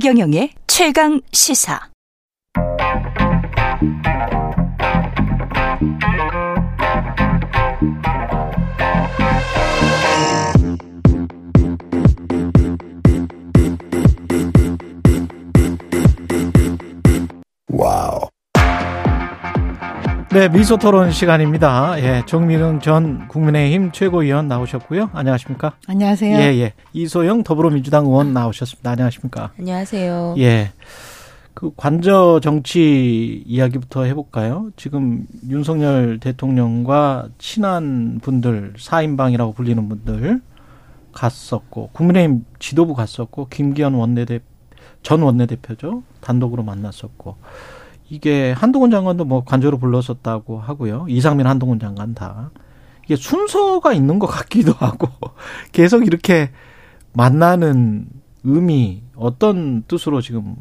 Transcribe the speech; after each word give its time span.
최경영의 0.00 0.52
최강 0.66 1.20
시사. 1.30 1.90
네, 20.32 20.48
미소 20.48 20.76
토론 20.76 21.10
시간입니다. 21.10 22.00
예, 22.00 22.22
정민웅 22.24 22.78
전 22.78 23.26
국민의힘 23.26 23.90
최고위원 23.90 24.46
나오셨고요. 24.46 25.10
안녕하십니까? 25.12 25.72
안녕하세요. 25.88 26.38
예, 26.38 26.42
예. 26.60 26.72
이소영 26.92 27.42
더불어민주당 27.42 28.06
의원 28.06 28.32
나오셨습니다. 28.32 28.92
안녕하십니까? 28.92 29.50
안녕하세요. 29.58 30.36
예. 30.38 30.70
그 31.52 31.72
관저 31.76 32.38
정치 32.44 33.42
이야기부터 33.44 34.04
해볼까요? 34.04 34.70
지금 34.76 35.26
윤석열 35.48 36.20
대통령과 36.20 37.30
친한 37.38 38.20
분들, 38.22 38.74
사인방이라고 38.78 39.52
불리는 39.54 39.88
분들 39.88 40.40
갔었고, 41.12 41.90
국민의힘 41.92 42.44
지도부 42.60 42.94
갔었고, 42.94 43.48
김기현 43.48 43.94
원내대, 43.94 44.38
전 45.02 45.22
원내대표죠. 45.22 46.04
단독으로 46.20 46.62
만났었고, 46.62 47.36
이게 48.10 48.52
한동훈 48.52 48.90
장관도 48.90 49.24
뭐 49.24 49.44
관저로 49.44 49.78
불렀었다고 49.78 50.58
하고요. 50.58 51.06
이상민 51.08 51.46
한동훈 51.46 51.78
장관 51.78 52.12
다. 52.14 52.50
이게 53.04 53.16
순서가 53.16 53.92
있는 53.92 54.18
것 54.18 54.26
같기도 54.26 54.72
하고, 54.78 55.08
계속 55.72 56.06
이렇게 56.06 56.50
만나는 57.12 58.06
의미, 58.44 59.02
어떤 59.14 59.84
뜻으로 59.86 60.20
지금 60.20 60.56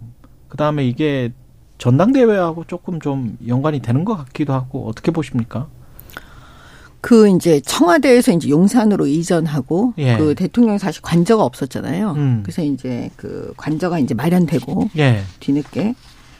그 0.47 0.57
다음에 0.57 0.85
이게 0.85 1.33
전당대회하고 1.79 2.65
조금 2.65 2.99
좀 2.99 3.37
연관이 3.47 3.79
되는 3.79 4.05
것 4.05 4.15
같기도 4.15 4.53
하고 4.53 4.87
어떻게 4.87 5.11
보십니까? 5.11 5.67
그 7.01 7.29
이제 7.29 7.61
청와대에서 7.61 8.33
이제 8.33 8.49
용산으로 8.49 9.07
이전하고 9.07 9.93
예. 9.99 10.17
그 10.17 10.35
대통령이 10.35 10.77
사실 10.79 11.01
관저가 11.01 11.43
없었잖아요. 11.43 12.11
음. 12.11 12.39
그래서 12.43 12.61
이제 12.61 13.09
그 13.15 13.53
관저가 13.55 13.99
이제 13.99 14.13
마련되고 14.13 14.89
예, 14.97 15.21
뒤늦게 15.39 15.95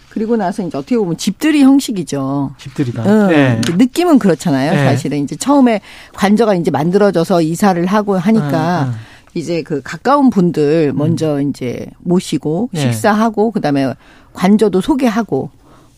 그리고 0.10 0.38
나서 0.38 0.64
이제 0.64 0.78
어떻게 0.78 0.98
보면 0.98 1.18
집들이 1.18 1.62
형식이죠. 1.62 2.56
집들이다. 2.58 3.04
응. 3.06 3.32
예. 3.32 3.62
느낌은 3.76 4.20
그렇잖아요. 4.20 4.74
예. 4.74 4.86
사실은 4.86 5.24
이제 5.24 5.36
처음에 5.36 5.82
관저가 6.14 6.56
이제 6.56 6.72
만들어져서 6.72 7.42
이사를 7.42 7.84
하고 7.86 8.18
하니까 8.18 8.84
음, 8.84 8.88
음. 8.90 8.94
이제 9.36 9.62
그 9.62 9.82
가까운 9.84 10.30
분들 10.30 10.94
먼저 10.94 11.40
이제 11.42 11.88
모시고 12.00 12.70
예. 12.74 12.80
식사하고 12.80 13.52
그다음에 13.52 13.94
관저도 14.34 14.82
소개하고 14.82 15.52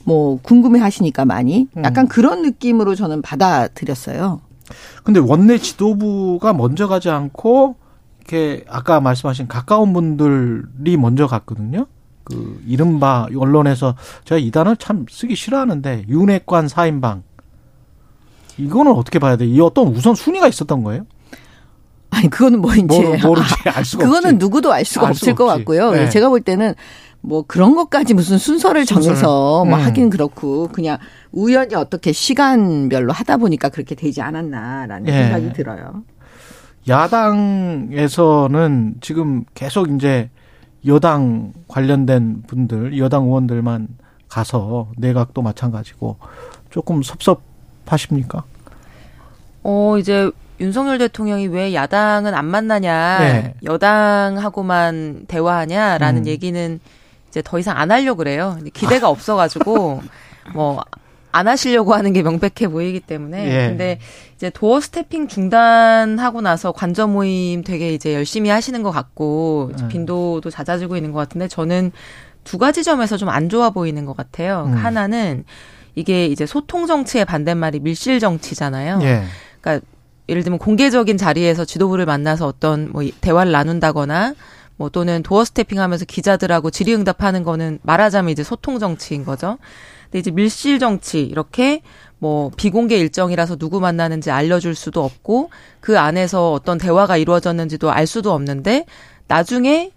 뭐 0.04 0.40
궁금해 0.42 0.80
하시니까 0.80 1.26
많이 1.26 1.68
음. 1.78 1.84
약간 1.84 2.08
그런 2.08 2.42
느낌으로 2.42 2.96
저는 2.96 3.22
받아들였어요. 3.22 4.42
근데 5.04 5.20
원내 5.20 5.58
지도부가 5.58 6.54
먼저 6.54 6.88
가지 6.88 7.10
않고 7.10 7.76
이렇게 8.20 8.64
아까 8.70 9.00
말씀하신 9.00 9.48
가까운 9.48 9.94
분들이 9.94 10.98
먼저 10.98 11.28
갔거든요. 11.28 11.88
그 12.36 12.62
이른바 12.68 13.28
언론에서 13.36 13.96
제가 14.26 14.40
이 14.40 14.52
단어 14.52 14.76
참 14.76 15.06
쓰기 15.10 15.36
싫어하는데 15.36 16.06
윤핵관 16.10 16.68
사인방 16.68 17.24
이거는 18.58 18.92
어떻게 18.94 19.20
봐야 19.20 19.36
돼? 19.38 19.46
이 19.46 19.60
어떤 19.62 19.88
우선 19.88 20.14
순위가 20.16 20.48
있었던 20.48 20.84
거예요? 20.84 21.06
아니 22.12 22.30
그거는 22.30 22.60
뭐 22.62 22.74
이제 22.76 22.84
모르, 22.84 23.18
모르지 23.26 23.56
알 23.74 23.86
수가 23.86 24.04
그거는 24.04 24.36
없지. 24.36 24.38
누구도 24.38 24.72
알 24.74 24.84
수가 24.86 25.06
알 25.08 25.12
없을 25.12 25.28
수가 25.28 25.36
것 25.38 25.46
없지. 25.52 25.60
같고요. 25.60 25.92
네. 25.92 26.10
제가 26.10 26.28
볼 26.30 26.42
때는 26.42 26.74
뭐 27.22 27.44
그런 27.48 27.76
것까지 27.76 28.14
무슨 28.14 28.38
순서를. 28.38 28.86
정해서 28.86 29.64
뭐 29.66 29.78
음. 29.78 29.84
하긴 29.86 30.10
그렇고 30.10 30.68
그냥 30.68 30.98
우연히 31.32 31.76
어떻게 31.76 32.12
시간별로 32.12 33.14
하다 33.14 33.38
보니까 33.38 33.70
그렇게 33.70 33.96
되지 33.96 34.22
않았나라는 34.22 35.08
예. 35.08 35.12
생각이 35.14 35.54
들어요. 35.54 36.04
야당에서는 37.72 38.96
지금 39.02 39.46
계속 39.54 39.90
이제 39.92 40.30
여당 40.86 41.54
관련된 41.68 42.44
분들, 42.48 42.98
여당 42.98 43.24
의원들만 43.26 43.88
가서 44.28 44.88
내각도 44.98 45.42
마찬가지고 45.42 46.18
조금 46.70 47.04
섭섭하십니까? 47.04 48.44
어, 49.64 49.98
이제 50.00 50.32
윤석열 50.60 50.98
대통령이 50.98 51.48
왜 51.48 51.74
야당은 51.74 52.34
안 52.34 52.46
만나냐, 52.46 53.20
네. 53.20 53.54
여당하고만 53.64 55.26
대화하냐라는 55.28 56.24
음. 56.24 56.28
얘기는 56.28 56.80
이제 57.30 57.42
더 57.44 57.60
이상 57.60 57.78
안 57.78 57.92
하려고 57.92 58.18
그래요. 58.18 58.58
기대가 58.74 59.10
없어가지고, 59.10 60.02
뭐, 60.54 60.84
안 61.32 61.48
하시려고 61.48 61.94
하는 61.94 62.14
게 62.14 62.22
명백해 62.24 62.70
보이기 62.70 63.00
때문에. 63.00 63.46
예. 63.48 63.68
근데 63.70 64.00
이제 64.36 64.50
도어 64.50 64.80
스태핑 64.82 65.28
중단하고 65.28 66.42
나서 66.42 66.72
관저 66.72 67.08
모임 67.08 67.64
되게 67.64 67.94
이제 67.94 68.14
열심히 68.14 68.50
하시는 68.50 68.82
것 68.84 68.92
같고, 68.92 69.72
음. 69.80 69.88
빈도도 69.88 70.50
잦아지고 70.50 70.96
있는 70.96 71.12
것 71.12 71.20
같은데, 71.20 71.48
저는 71.48 71.92
두 72.44 72.58
가지 72.58 72.84
점에서 72.84 73.18
좀 73.18 73.30
안 73.30 73.50
좋아 73.50 73.70
보이는 73.70 74.06
것 74.06 74.16
같아요. 74.18 74.66
음. 74.68 74.74
하나는 74.74 75.44
이게 75.96 76.26
이제 76.26 76.46
소통 76.46 76.88
정치의 76.88 77.26
반대말이 77.26 77.80
밀실 77.80 78.20
정치잖아요. 78.20 79.00
예. 79.04 79.24
그러니까 79.62 79.86
예를 80.30 80.44
들면 80.44 80.60
공개적인 80.60 81.18
자리에서 81.18 81.66
지도부를 81.66 82.06
만나서 82.06 82.48
어떤 82.48 82.90
뭐 82.92 83.04
대화를 83.22 83.52
나눈다거나 83.52 84.34
뭐 84.78 84.90
또는 84.90 85.22
도어 85.24 85.46
스태핑하면서 85.46 86.06
기자들하고 86.06 86.72
질의응답하는 86.72 87.44
거는 87.44 87.80
말하자면 87.84 88.32
이제 88.32 88.44
소통 88.44 88.80
정치인 88.80 89.26
거죠. 89.26 89.58
근데 90.12 90.20
이제 90.20 90.30
밀실 90.32 90.78
정치 90.80 91.22
이렇게 91.22 91.82
뭐 92.20 92.52
비공개 92.56 92.98
일정이라서 92.98 93.56
누구 93.56 93.80
만나는지 93.80 94.30
알려줄 94.30 94.76
수도 94.76 95.04
없고 95.04 95.50
그 95.80 95.98
안에서 95.98 96.52
어떤 96.52 96.78
대화가 96.78 97.18
이루어졌는지도 97.18 97.90
알 97.90 98.06
수도 98.06 98.34
없는데 98.34 98.86
나중에 99.28 99.92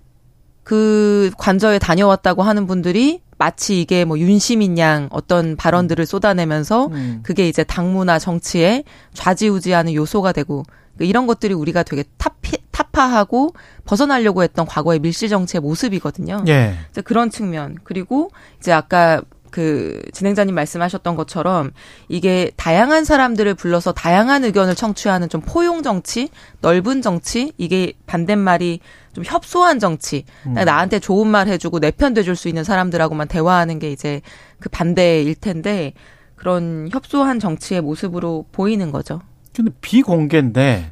그 0.62 1.30
관저에 1.36 1.78
다녀왔다고 1.78 2.42
하는 2.42 2.66
분들이 2.66 3.20
마치 3.36 3.80
이게 3.80 4.04
뭐 4.04 4.18
윤시민 4.18 4.78
양 4.78 5.08
어떤 5.10 5.56
발언들을 5.56 6.06
쏟아내면서 6.06 6.86
음. 6.86 7.20
그게 7.22 7.48
이제 7.48 7.64
당무나 7.64 8.18
정치에 8.18 8.84
좌지우지하는 9.12 9.92
요소가 9.92 10.32
되고 10.32 10.62
그러니까 10.94 11.10
이런 11.10 11.26
것들이 11.26 11.52
우리가 11.52 11.82
되게 11.82 12.04
타피, 12.16 12.56
타파하고 12.70 13.54
벗어나려고 13.84 14.42
했던 14.42 14.64
과거의 14.64 15.00
밀실 15.00 15.28
정치의 15.28 15.60
모습이거든요. 15.60 16.44
예. 16.46 16.74
그런 17.04 17.30
측면 17.30 17.76
그리고 17.84 18.30
이제 18.60 18.72
아까 18.72 19.20
그 19.54 20.02
진행자님 20.12 20.52
말씀하셨던 20.52 21.14
것처럼 21.14 21.70
이게 22.08 22.50
다양한 22.56 23.04
사람들을 23.04 23.54
불러서 23.54 23.92
다양한 23.92 24.42
의견을 24.42 24.74
청취하는 24.74 25.28
좀 25.28 25.42
포용 25.42 25.84
정치, 25.84 26.28
넓은 26.60 27.02
정치, 27.02 27.52
이게 27.56 27.92
반대말이 28.08 28.80
좀 29.12 29.22
협소한 29.24 29.78
정치. 29.78 30.24
그러니까 30.42 30.64
나한테 30.64 30.98
좋은 30.98 31.28
말 31.28 31.46
해주고 31.46 31.78
내 31.78 31.92
편 31.92 32.14
돼줄 32.14 32.34
수 32.34 32.48
있는 32.48 32.64
사람들하고만 32.64 33.28
대화하는 33.28 33.78
게 33.78 33.92
이제 33.92 34.22
그 34.58 34.68
반대일 34.70 35.36
텐데 35.36 35.92
그런 36.34 36.88
협소한 36.90 37.38
정치의 37.38 37.80
모습으로 37.80 38.46
보이는 38.50 38.90
거죠. 38.90 39.20
근데 39.54 39.70
비공개인데 39.80 40.90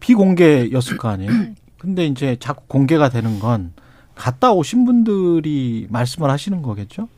비공개였을 0.00 0.98
거 0.98 1.08
아니에요? 1.08 1.30
근데 1.80 2.04
이제 2.04 2.36
자꾸 2.38 2.64
공개가 2.66 3.08
되는 3.08 3.40
건 3.40 3.72
갔다 4.14 4.52
오신 4.52 4.84
분들이 4.84 5.86
말씀을 5.88 6.28
하시는 6.30 6.60
거겠죠? 6.60 7.08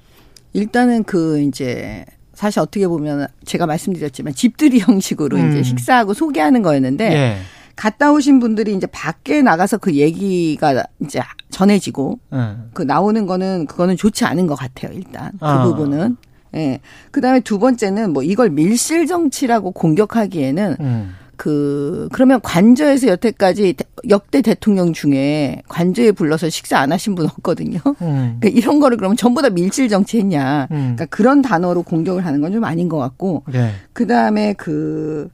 일단은 0.52 1.04
그 1.04 1.40
이제 1.40 2.04
사실 2.34 2.60
어떻게 2.60 2.88
보면 2.88 3.26
제가 3.44 3.66
말씀드렸지만 3.66 4.34
집들이 4.34 4.78
형식으로 4.80 5.36
음. 5.36 5.50
이제 5.50 5.62
식사하고 5.62 6.14
소개하는 6.14 6.62
거였는데 6.62 7.12
예. 7.12 7.36
갔다 7.76 8.12
오신 8.12 8.40
분들이 8.40 8.74
이제 8.74 8.86
밖에 8.86 9.42
나가서 9.42 9.78
그 9.78 9.94
얘기가 9.94 10.84
이제 11.00 11.20
전해지고 11.50 12.18
예. 12.34 12.56
그 12.72 12.82
나오는 12.82 13.26
거는 13.26 13.66
그거는 13.66 13.96
좋지 13.96 14.24
않은 14.24 14.46
것 14.46 14.54
같아요. 14.54 14.92
일단 14.92 15.32
그 15.32 15.46
아. 15.46 15.64
부분은. 15.64 16.16
예. 16.56 16.80
그다음에 17.10 17.40
두 17.40 17.58
번째는 17.58 18.12
뭐 18.12 18.22
이걸 18.22 18.50
밀실 18.50 19.06
정치라고 19.06 19.70
공격하기에는 19.70 20.76
음. 20.80 21.14
그 21.40 22.06
그러면 22.12 22.38
관저에서 22.42 23.06
여태까지 23.08 23.72
대- 23.72 23.84
역대 24.10 24.42
대통령 24.42 24.92
중에 24.92 25.62
관저에 25.68 26.12
불러서 26.12 26.50
식사 26.50 26.78
안 26.78 26.92
하신 26.92 27.14
분 27.14 27.24
없거든요. 27.24 27.78
음. 28.02 28.36
그러니까 28.38 28.48
이런 28.50 28.78
거를 28.78 28.98
그러면 28.98 29.16
전부 29.16 29.40
다 29.40 29.48
밀실 29.48 29.88
정치했냐? 29.88 30.68
음. 30.70 30.76
그러니까 30.76 31.06
그런 31.06 31.40
단어로 31.40 31.82
공격을 31.84 32.26
하는 32.26 32.42
건 32.42 32.52
좀 32.52 32.64
아닌 32.64 32.90
것 32.90 32.98
같고 32.98 33.44
예. 33.54 33.70
그 33.94 34.06
다음에 34.06 34.52
그 34.52 35.30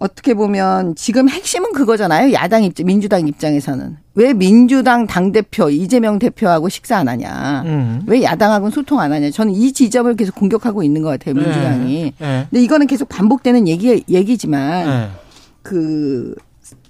어떻게 0.00 0.34
보면 0.34 0.94
지금 0.94 1.28
핵심은 1.28 1.72
그거잖아요. 1.72 2.32
야당 2.32 2.62
입장, 2.64 2.86
민주당 2.86 3.26
입장에서는 3.26 3.96
왜 4.14 4.32
민주당 4.32 5.06
당 5.06 5.32
대표 5.32 5.70
이재명 5.70 6.18
대표하고 6.18 6.68
식사 6.68 6.96
안 6.98 7.08
하냐? 7.08 7.62
음. 7.66 8.02
왜 8.06 8.22
야당하고는 8.22 8.70
소통 8.70 9.00
안 9.00 9.12
하냐? 9.12 9.30
저는 9.30 9.52
이 9.52 9.72
지점을 9.72 10.14
계속 10.16 10.34
공격하고 10.34 10.82
있는 10.82 11.02
것 11.02 11.08
같아요. 11.10 11.34
민주당이. 11.34 12.12
예. 12.20 12.46
근데 12.50 12.62
이거는 12.62 12.86
계속 12.86 13.08
반복되는 13.08 13.66
얘기 13.68 14.04
얘기지만 14.08 14.86
예. 14.88 15.08
그 15.62 16.34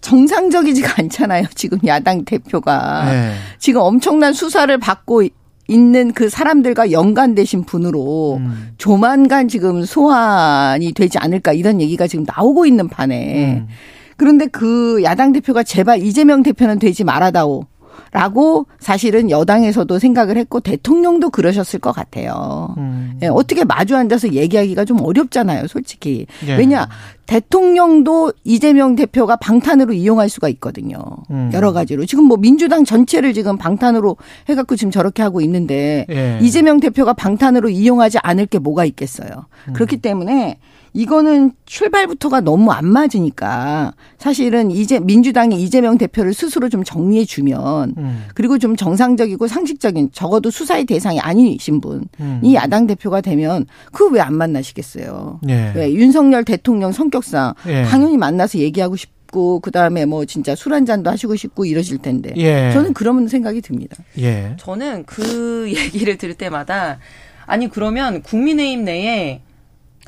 정상적이지가 0.00 0.94
않잖아요. 1.02 1.44
지금 1.54 1.78
야당 1.86 2.24
대표가. 2.24 3.04
네. 3.10 3.34
지금 3.58 3.80
엄청난 3.80 4.32
수사를 4.32 4.76
받고 4.78 5.22
있는 5.68 6.12
그 6.12 6.28
사람들과 6.28 6.90
연관되신 6.90 7.64
분으로 7.64 8.38
음. 8.40 8.70
조만간 8.78 9.48
지금 9.48 9.84
소환이 9.84 10.92
되지 10.92 11.18
않을까 11.18 11.52
이런 11.52 11.80
얘기가 11.80 12.06
지금 12.06 12.24
나오고 12.26 12.66
있는 12.66 12.88
판에 12.88 13.58
음. 13.58 13.68
그런데 14.16 14.46
그 14.46 15.02
야당 15.04 15.32
대표가 15.32 15.62
제발 15.62 16.02
이재명 16.02 16.42
대표는 16.42 16.78
되지 16.80 17.04
말아다오. 17.04 17.64
라고 18.12 18.66
사실은 18.78 19.30
여당에서도 19.30 19.98
생각을 19.98 20.36
했고 20.36 20.60
대통령도 20.60 21.30
그러셨을 21.30 21.78
것 21.78 21.92
같아요. 21.92 22.74
음. 22.78 23.18
예, 23.22 23.26
어떻게 23.26 23.64
마주 23.64 23.96
앉아서 23.96 24.32
얘기하기가 24.32 24.84
좀 24.84 25.00
어렵잖아요, 25.00 25.66
솔직히. 25.66 26.26
예. 26.46 26.56
왜냐, 26.56 26.88
대통령도 27.26 28.32
이재명 28.44 28.96
대표가 28.96 29.36
방탄으로 29.36 29.92
이용할 29.92 30.28
수가 30.28 30.48
있거든요. 30.48 30.98
음. 31.30 31.50
여러 31.52 31.72
가지로. 31.72 32.06
지금 32.06 32.24
뭐 32.24 32.36
민주당 32.36 32.84
전체를 32.84 33.34
지금 33.34 33.58
방탄으로 33.58 34.16
해갖고 34.48 34.76
지금 34.76 34.90
저렇게 34.90 35.22
하고 35.22 35.40
있는데 35.42 36.06
예. 36.10 36.38
이재명 36.40 36.80
대표가 36.80 37.12
방탄으로 37.12 37.68
이용하지 37.68 38.18
않을 38.22 38.46
게 38.46 38.58
뭐가 38.58 38.84
있겠어요. 38.86 39.28
음. 39.68 39.72
그렇기 39.74 39.98
때문에 39.98 40.58
이거는 40.92 41.52
출발부터가 41.66 42.40
너무 42.40 42.70
안 42.72 42.86
맞으니까 42.86 43.92
사실은 44.18 44.70
이제 44.70 44.98
민주당이 44.98 45.62
이재명 45.62 45.98
대표를 45.98 46.34
스스로 46.34 46.68
좀 46.68 46.82
정리해 46.84 47.24
주면 47.24 47.94
음. 47.98 48.24
그리고 48.34 48.58
좀 48.58 48.74
정상적이고 48.76 49.46
상식적인 49.46 50.10
적어도 50.12 50.50
수사의 50.50 50.86
대상이 50.86 51.20
아니신 51.20 51.80
분이 51.80 52.04
음. 52.20 52.40
야당 52.54 52.86
대표가 52.86 53.20
되면 53.20 53.66
그 53.92 54.08
왜 54.10 54.20
안 54.20 54.34
만나시겠어요. 54.34 55.40
예. 55.48 55.72
왜 55.76 55.92
윤석열 55.92 56.44
대통령 56.44 56.92
성격상 56.92 57.54
예. 57.68 57.82
당연히 57.84 58.16
만나서 58.16 58.58
얘기하고 58.58 58.96
싶 58.96 59.10
고 59.30 59.60
그다음에 59.60 60.06
뭐 60.06 60.24
진짜 60.24 60.54
술 60.54 60.72
한 60.72 60.86
잔도 60.86 61.10
하시고 61.10 61.36
싶고 61.36 61.66
이러실 61.66 61.98
텐데 61.98 62.32
예. 62.38 62.70
저는 62.72 62.94
그런 62.94 63.28
생각이 63.28 63.60
듭니다. 63.60 63.94
예. 64.18 64.54
저는 64.58 65.04
그 65.04 65.66
얘기를 65.76 66.16
들을 66.16 66.32
때마다 66.32 66.98
아니 67.44 67.68
그러면 67.68 68.22
국민의힘 68.22 68.84
내에 68.84 69.42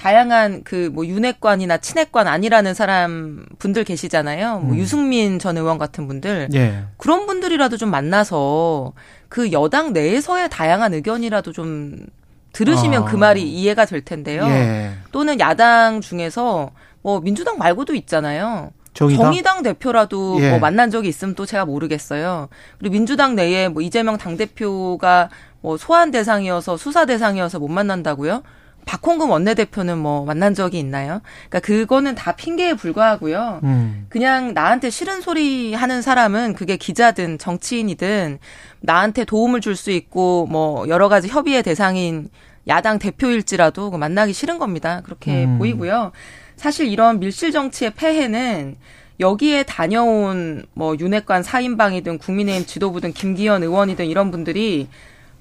다양한 0.00 0.64
그 0.64 0.90
뭐 0.90 1.06
윤핵관이나 1.06 1.76
친핵관 1.76 2.26
아니라는 2.26 2.72
사람 2.72 3.44
분들 3.58 3.84
계시잖아요. 3.84 4.60
뭐 4.60 4.72
음. 4.72 4.78
유승민 4.78 5.38
전 5.38 5.58
의원 5.58 5.76
같은 5.76 6.08
분들 6.08 6.48
예. 6.54 6.84
그런 6.96 7.26
분들이라도 7.26 7.76
좀 7.76 7.90
만나서 7.90 8.94
그 9.28 9.52
여당 9.52 9.92
내에서의 9.92 10.48
다양한 10.48 10.94
의견이라도 10.94 11.52
좀 11.52 12.06
들으시면 12.52 13.02
아. 13.02 13.04
그 13.04 13.16
말이 13.16 13.42
이해가 13.42 13.84
될 13.84 14.00
텐데요. 14.00 14.44
예. 14.46 14.92
또는 15.12 15.38
야당 15.38 16.00
중에서 16.00 16.70
뭐 17.02 17.20
민주당 17.20 17.58
말고도 17.58 17.94
있잖아요. 17.94 18.72
정의당. 18.94 19.26
정의당 19.26 19.62
대표라도 19.62 20.38
예. 20.40 20.50
뭐 20.50 20.58
만난 20.58 20.90
적이 20.90 21.08
있으면 21.08 21.34
또 21.34 21.44
제가 21.44 21.66
모르겠어요. 21.66 22.48
그리고 22.78 22.94
민주당 22.94 23.36
내에 23.36 23.68
뭐 23.68 23.82
이재명 23.82 24.16
당 24.16 24.36
대표가 24.38 25.28
뭐 25.60 25.76
소환 25.76 26.10
대상이어서 26.10 26.76
수사 26.78 27.04
대상이어서 27.04 27.58
못 27.58 27.68
만난다고요? 27.68 28.42
박홍근 28.84 29.28
원내대표는 29.28 29.98
뭐 29.98 30.24
만난 30.24 30.54
적이 30.54 30.78
있나요? 30.78 31.20
그러니까 31.48 31.60
그거는 31.60 32.14
다 32.14 32.32
핑계에 32.32 32.74
불과하고요. 32.74 33.60
음. 33.62 34.06
그냥 34.08 34.54
나한테 34.54 34.90
싫은 34.90 35.20
소리 35.20 35.74
하는 35.74 36.02
사람은 36.02 36.54
그게 36.54 36.76
기자든 36.76 37.38
정치인이든 37.38 38.38
나한테 38.80 39.24
도움을 39.24 39.60
줄 39.60 39.76
수 39.76 39.90
있고 39.90 40.46
뭐 40.50 40.88
여러 40.88 41.08
가지 41.08 41.28
협의의 41.28 41.62
대상인 41.62 42.28
야당 42.68 42.98
대표일지라도 42.98 43.90
그 43.90 43.96
만나기 43.96 44.32
싫은 44.32 44.58
겁니다. 44.58 45.00
그렇게 45.04 45.44
음. 45.44 45.58
보이고요. 45.58 46.12
사실 46.56 46.86
이런 46.88 47.20
밀실 47.20 47.52
정치의 47.52 47.92
폐해는 47.94 48.76
여기에 49.18 49.62
다녀온 49.64 50.64
뭐 50.74 50.96
윤핵관 50.98 51.42
사인방이든 51.42 52.18
국민의힘 52.18 52.66
지도부든 52.66 53.12
김기현 53.12 53.62
의원이든 53.62 54.06
이런 54.06 54.30
분들이 54.30 54.88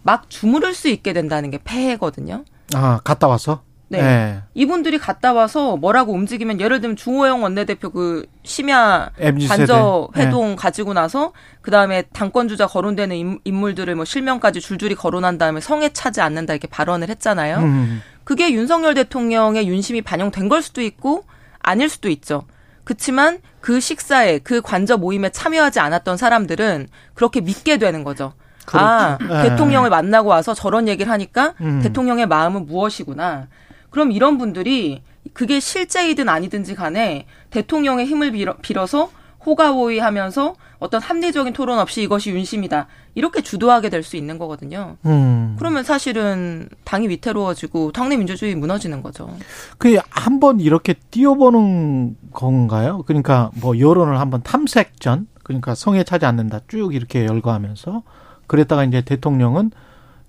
막 0.04 0.30
주무를 0.30 0.74
수 0.74 0.88
있게 0.90 1.14
된다는 1.14 1.50
게 1.50 1.60
폐해거든요. 1.64 2.46
아, 2.76 3.00
갔다 3.04 3.28
왔어? 3.28 3.64
네. 3.92 4.00
예. 4.00 4.42
이분들이 4.54 5.00
갔다 5.00 5.34
와서 5.34 5.76
뭐라고 5.76 6.14
움직이면 6.14 6.60
예를 6.62 6.80
들면 6.80 6.96
주호영 6.96 7.42
원내대표 7.42 7.90
그 7.90 8.28
심야. 8.44 9.10
관저 9.48 10.10
예. 10.16 10.22
회동 10.22 10.56
가지고 10.56 10.94
나서 10.94 11.34
그 11.62 11.72
다음에 11.72 12.04
당권 12.14 12.48
주자 12.48 12.68
거론되는 12.68 13.16
인- 13.16 13.40
인물들을 13.46 13.96
뭐 13.96 14.06
실명까지 14.06 14.62
줄줄이 14.62 14.94
거론한 14.94 15.40
다음에 15.40 15.60
성에 15.60 15.90
차지 15.90 16.22
않는다 16.22 16.54
이렇게 16.54 16.68
발언을 16.68 17.10
했잖아요. 17.10 17.58
음. 17.58 18.02
그게 18.24 18.54
윤석열 18.54 18.94
대통령의 18.94 19.68
윤심이 19.68 20.04
반영된 20.04 20.50
걸 20.50 20.62
수도 20.62 20.82
있고 20.84 21.24
아닐 21.58 21.90
수도 21.90 22.10
있죠. 22.10 22.44
그렇지만 22.84 23.40
그 23.60 23.80
식사에 23.80 24.38
그 24.40 24.62
관저 24.62 24.98
모임에 24.98 25.30
참여하지 25.32 25.80
않았던 25.80 26.18
사람들은 26.18 26.88
그렇게 27.16 27.42
믿게 27.42 27.78
되는 27.78 28.04
거죠. 28.04 28.34
아, 28.74 29.18
그렇죠. 29.18 29.36
예. 29.46 29.50
대통령을 29.50 29.90
만나고 29.90 30.30
와서 30.30 30.54
저런 30.54 30.88
얘기를 30.88 31.12
하니까 31.12 31.54
음. 31.62 31.82
대통령의 31.82 32.28
마음은 32.28 32.66
무엇이구나. 32.66 33.48
그럼 33.90 34.12
이런 34.12 34.38
분들이 34.38 35.02
그게 35.34 35.60
실제이든 35.60 36.30
아니든지 36.30 36.76
간에 36.76 37.26
대통령의 37.50 38.06
힘을 38.06 38.32
빌어, 38.32 38.56
빌어 38.62 38.86
서 38.86 39.10
호가호위 39.46 40.00
하면서 40.00 40.56
어떤 40.80 41.02
합리적인 41.02 41.54
토론 41.54 41.80
없이 41.80 42.02
이것이 42.04 42.32
윤심이다. 42.32 42.88
이렇게 43.16 43.42
주도하게 43.42 43.90
될 43.90 44.04
수 44.04 44.16
있는 44.18 44.38
거거든요. 44.38 44.98
음. 45.06 45.56
그러면 45.58 45.84
사실은 45.84 46.70
당이 46.84 47.08
위태로워지고 47.10 47.92
당내 47.92 48.18
민주주의 48.18 48.54
무너지는 48.56 49.02
거죠. 49.02 49.30
그 49.78 49.98
한 50.12 50.40
번 50.40 50.60
이렇게 50.60 50.94
띄워보는 51.12 52.16
건가요? 52.32 53.04
그러니까 53.08 53.50
뭐 53.56 53.78
여론을 53.80 54.20
한번 54.20 54.42
탐색전, 54.44 55.28
그러니까 55.44 55.74
성에 55.76 56.04
차지 56.04 56.26
않는다 56.26 56.60
쭉 56.68 56.94
이렇게 56.94 57.26
열거하면서 57.26 58.04
그랬다가 58.50 58.84
이제 58.84 59.02
대통령은 59.02 59.72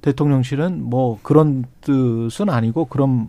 대통령실은 0.02 0.84
뭐 0.84 1.18
그런 1.22 1.64
뜻은 1.80 2.50
아니고 2.50 2.84
그런 2.84 3.28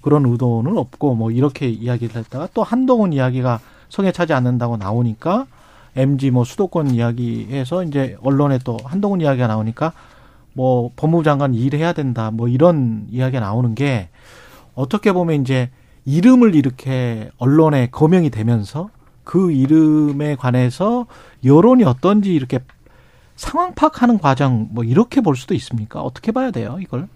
그런 0.00 0.24
의도는 0.24 0.78
없고 0.78 1.14
뭐 1.14 1.30
이렇게 1.30 1.68
이야기를 1.68 2.16
했다가 2.16 2.48
또 2.54 2.62
한동훈 2.62 3.12
이야기가 3.12 3.60
성에 3.90 4.12
차지 4.12 4.32
않는다고 4.32 4.78
나오니까 4.78 5.46
MG 5.94 6.30
뭐 6.30 6.44
수도권 6.44 6.90
이야기해서 6.90 7.84
이제 7.84 8.16
언론에 8.22 8.58
또 8.64 8.78
한동훈 8.82 9.20
이야기가 9.20 9.46
나오니까 9.46 9.92
뭐 10.54 10.90
법무부 10.96 11.22
장관 11.22 11.54
일해야 11.54 11.92
된다 11.92 12.30
뭐 12.30 12.48
이런 12.48 13.06
이야기가 13.10 13.40
나오는 13.40 13.74
게 13.74 14.08
어떻게 14.74 15.12
보면 15.12 15.42
이제 15.42 15.68
이름을 16.06 16.54
이렇게 16.54 17.30
언론에 17.36 17.88
거명이 17.90 18.30
되면서 18.30 18.88
그 19.22 19.52
이름에 19.52 20.34
관해서 20.36 21.06
여론이 21.44 21.84
어떤지 21.84 22.32
이렇게 22.32 22.60
상황 23.40 23.74
파악하는 23.74 24.18
과정 24.18 24.68
뭐 24.70 24.84
이렇게 24.84 25.22
볼 25.22 25.34
수도 25.34 25.54
있습니까? 25.54 26.02
어떻게 26.02 26.30
봐야 26.30 26.50
돼요, 26.50 26.76
이걸? 26.78 27.08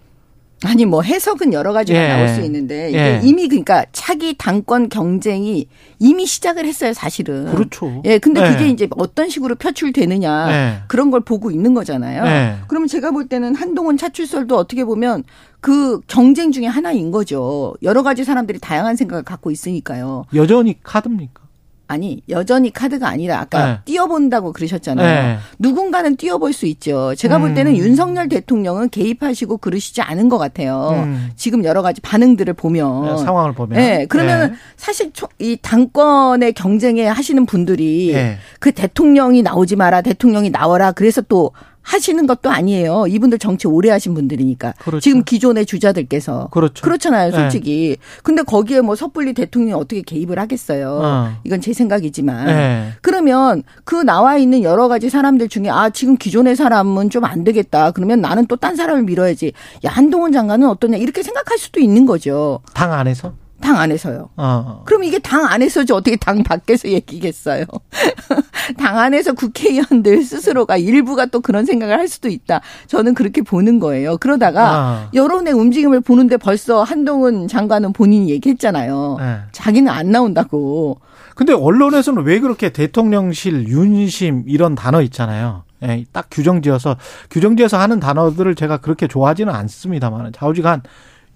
아니 0.63 0.83
뭐 0.85 1.03
해석은 1.03 1.53
여러 1.53 1.71
가지가 1.71 2.03
예. 2.03 2.07
나올 2.07 2.29
수 2.29 2.41
있는데 2.41 2.89
이게 2.89 2.97
예. 2.97 3.21
이미 3.23 3.47
그러니까 3.47 3.85
차기 3.91 4.35
당권 4.35 4.89
경쟁이 4.89 5.67
이미 5.99 6.25
시작을 6.25 6.65
했어요, 6.65 6.93
사실은. 6.93 7.45
그렇죠. 7.51 8.01
예, 8.05 8.17
근데 8.17 8.41
예. 8.41 8.51
그게 8.51 8.69
이제 8.69 8.87
어떤 8.97 9.29
식으로 9.29 9.53
표출되느냐 9.53 10.51
예. 10.51 10.83
그런 10.87 11.11
걸 11.11 11.19
보고 11.19 11.51
있는 11.51 11.75
거잖아요. 11.75 12.25
예. 12.25 12.55
그러면 12.67 12.87
제가 12.87 13.11
볼 13.11 13.27
때는 13.27 13.53
한동훈 13.53 13.95
차출설도 13.95 14.57
어떻게 14.57 14.83
보면 14.83 15.25
그 15.61 16.01
경쟁 16.07 16.51
중에 16.51 16.65
하나인 16.65 17.11
거죠. 17.11 17.75
여러 17.83 18.01
가지 18.01 18.23
사람들이 18.23 18.57
다양한 18.57 18.95
생각을 18.95 19.21
갖고 19.21 19.51
있으니까요. 19.51 20.25
여전히 20.33 20.77
카드입니까? 20.81 21.44
아니 21.87 22.21
여전히 22.29 22.71
카드가 22.71 23.07
아니라 23.07 23.39
아까 23.39 23.65
네. 23.65 23.79
띄워본다고 23.85 24.53
그러셨잖아요. 24.53 25.07
네. 25.23 25.37
누군가는 25.59 26.15
띄워볼 26.15 26.51
수 26.53 26.65
있죠. 26.65 27.13
제가 27.15 27.37
볼 27.37 27.53
때는 27.53 27.73
음. 27.73 27.77
윤석열 27.77 28.27
대통령은 28.27 28.89
개입하시고 28.89 29.57
그러시지 29.57 30.01
않은 30.01 30.29
것 30.29 30.37
같아요. 30.37 30.89
음. 31.05 31.29
지금 31.35 31.63
여러 31.63 31.81
가지 31.81 32.01
반응들을 32.01 32.53
보면. 32.53 33.17
상황을 33.19 33.53
보면. 33.53 33.77
네, 33.77 34.05
그러면 34.07 34.55
사실 34.77 35.11
초- 35.13 35.27
이 35.39 35.57
당권의 35.61 36.53
경쟁에 36.53 37.05
하시는 37.07 37.45
분들이 37.45 38.13
예. 38.13 38.37
그 38.59 38.71
대통령이 38.71 39.41
나오지 39.43 39.75
마라, 39.75 40.01
대통령이 40.01 40.49
나와라. 40.49 40.91
그래서 40.91 41.21
또 41.21 41.51
하시는 41.85 42.25
것도 42.25 42.49
아니에요. 42.49 43.05
이분들 43.07 43.37
정치 43.39 43.67
오래 43.67 43.89
하신 43.91 44.15
분들이니까. 44.15 44.73
그렇죠. 44.79 44.99
지금 44.99 45.23
기존의 45.23 45.65
주자들께서. 45.67 46.49
그렇죠. 46.51 46.83
그렇잖아요, 46.83 47.31
네. 47.31 47.37
솔직히. 47.37 47.97
근데 48.23 48.41
거기에 48.41 48.81
뭐 48.81 48.95
섣불리 48.95 49.33
대통령이 49.33 49.73
어떻게 49.73 50.01
개입을 50.01 50.39
하겠어요. 50.39 50.99
어. 51.01 51.31
이건 51.43 51.61
제 51.61 51.73
생각이지만. 51.73 52.49
예. 52.49 52.87
그러면 53.01 53.61
그 53.83 53.95
나와 53.95 54.37
있는 54.37 54.63
여러 54.63 54.87
가지 54.87 55.09
사람들 55.09 55.47
중에 55.49 55.69
아 55.69 55.89
지금 55.91 56.17
기존의 56.17 56.55
사람은 56.55 57.09
좀 57.11 57.23
안 57.25 57.43
되겠다. 57.43 57.91
그러면 57.91 58.21
나는 58.21 58.45
또 58.47 58.55
딴 58.55 58.75
사람을 58.75 59.03
밀어야지. 59.03 59.51
야 59.85 59.91
한동훈 59.91 60.31
장관은 60.31 60.67
어떠냐 60.69 60.97
이렇게 60.97 61.21
생각할 61.23 61.57
수도 61.57 61.79
있는 61.79 62.05
거죠. 62.05 62.59
당 62.73 62.93
안에서? 62.93 63.33
당 63.65 63.79
안에서요. 63.79 64.29
어. 64.37 64.83
그럼 64.85 65.03
이게 65.03 65.17
당 65.17 65.43
안에서지 65.47 65.91
어떻게 65.91 66.15
당 66.17 66.43
밖에서 66.43 66.87
얘기겠어요. 66.87 67.65
당 68.77 68.99
안에서 68.99 69.33
국회의원들 69.33 70.21
스스로가 70.21 70.77
일부가 70.77 71.25
또 71.25 71.41
그런 71.41 71.65
생각을 71.65 71.97
할 71.97 72.07
수도 72.07 72.29
있다. 72.29 72.61
저는 72.85 73.15
그렇게 73.15 73.41
보는 73.41 73.79
거예요. 73.79 74.17
그러다가 74.17 74.69
아. 74.69 75.09
여론의 75.15 75.53
움직임을 75.53 76.01
보는데 76.01 76.37
벌써 76.37 76.83
한동훈 76.83 77.47
장관은 77.47 77.93
본인이 77.93 78.29
얘기했잖아요. 78.29 79.17
예. 79.19 79.37
자기는 79.51 79.91
안 79.91 80.11
나온다고. 80.11 80.99
근데 81.33 81.51
언론에서는 81.51 82.23
왜 82.23 82.39
그렇게 82.39 82.69
대통령실, 82.69 83.67
윤심 83.67 84.43
이런 84.45 84.75
단어 84.75 85.01
있잖아요. 85.01 85.63
예, 85.83 86.05
딱 86.11 86.27
규정지어서 86.29 86.97
규정지어서 87.31 87.77
하는 87.79 87.99
단어들을 87.99 88.53
제가 88.55 88.77
그렇게 88.77 89.07
좋아하지는 89.07 89.53
않습니다만 89.53 90.33
좌우지간 90.33 90.83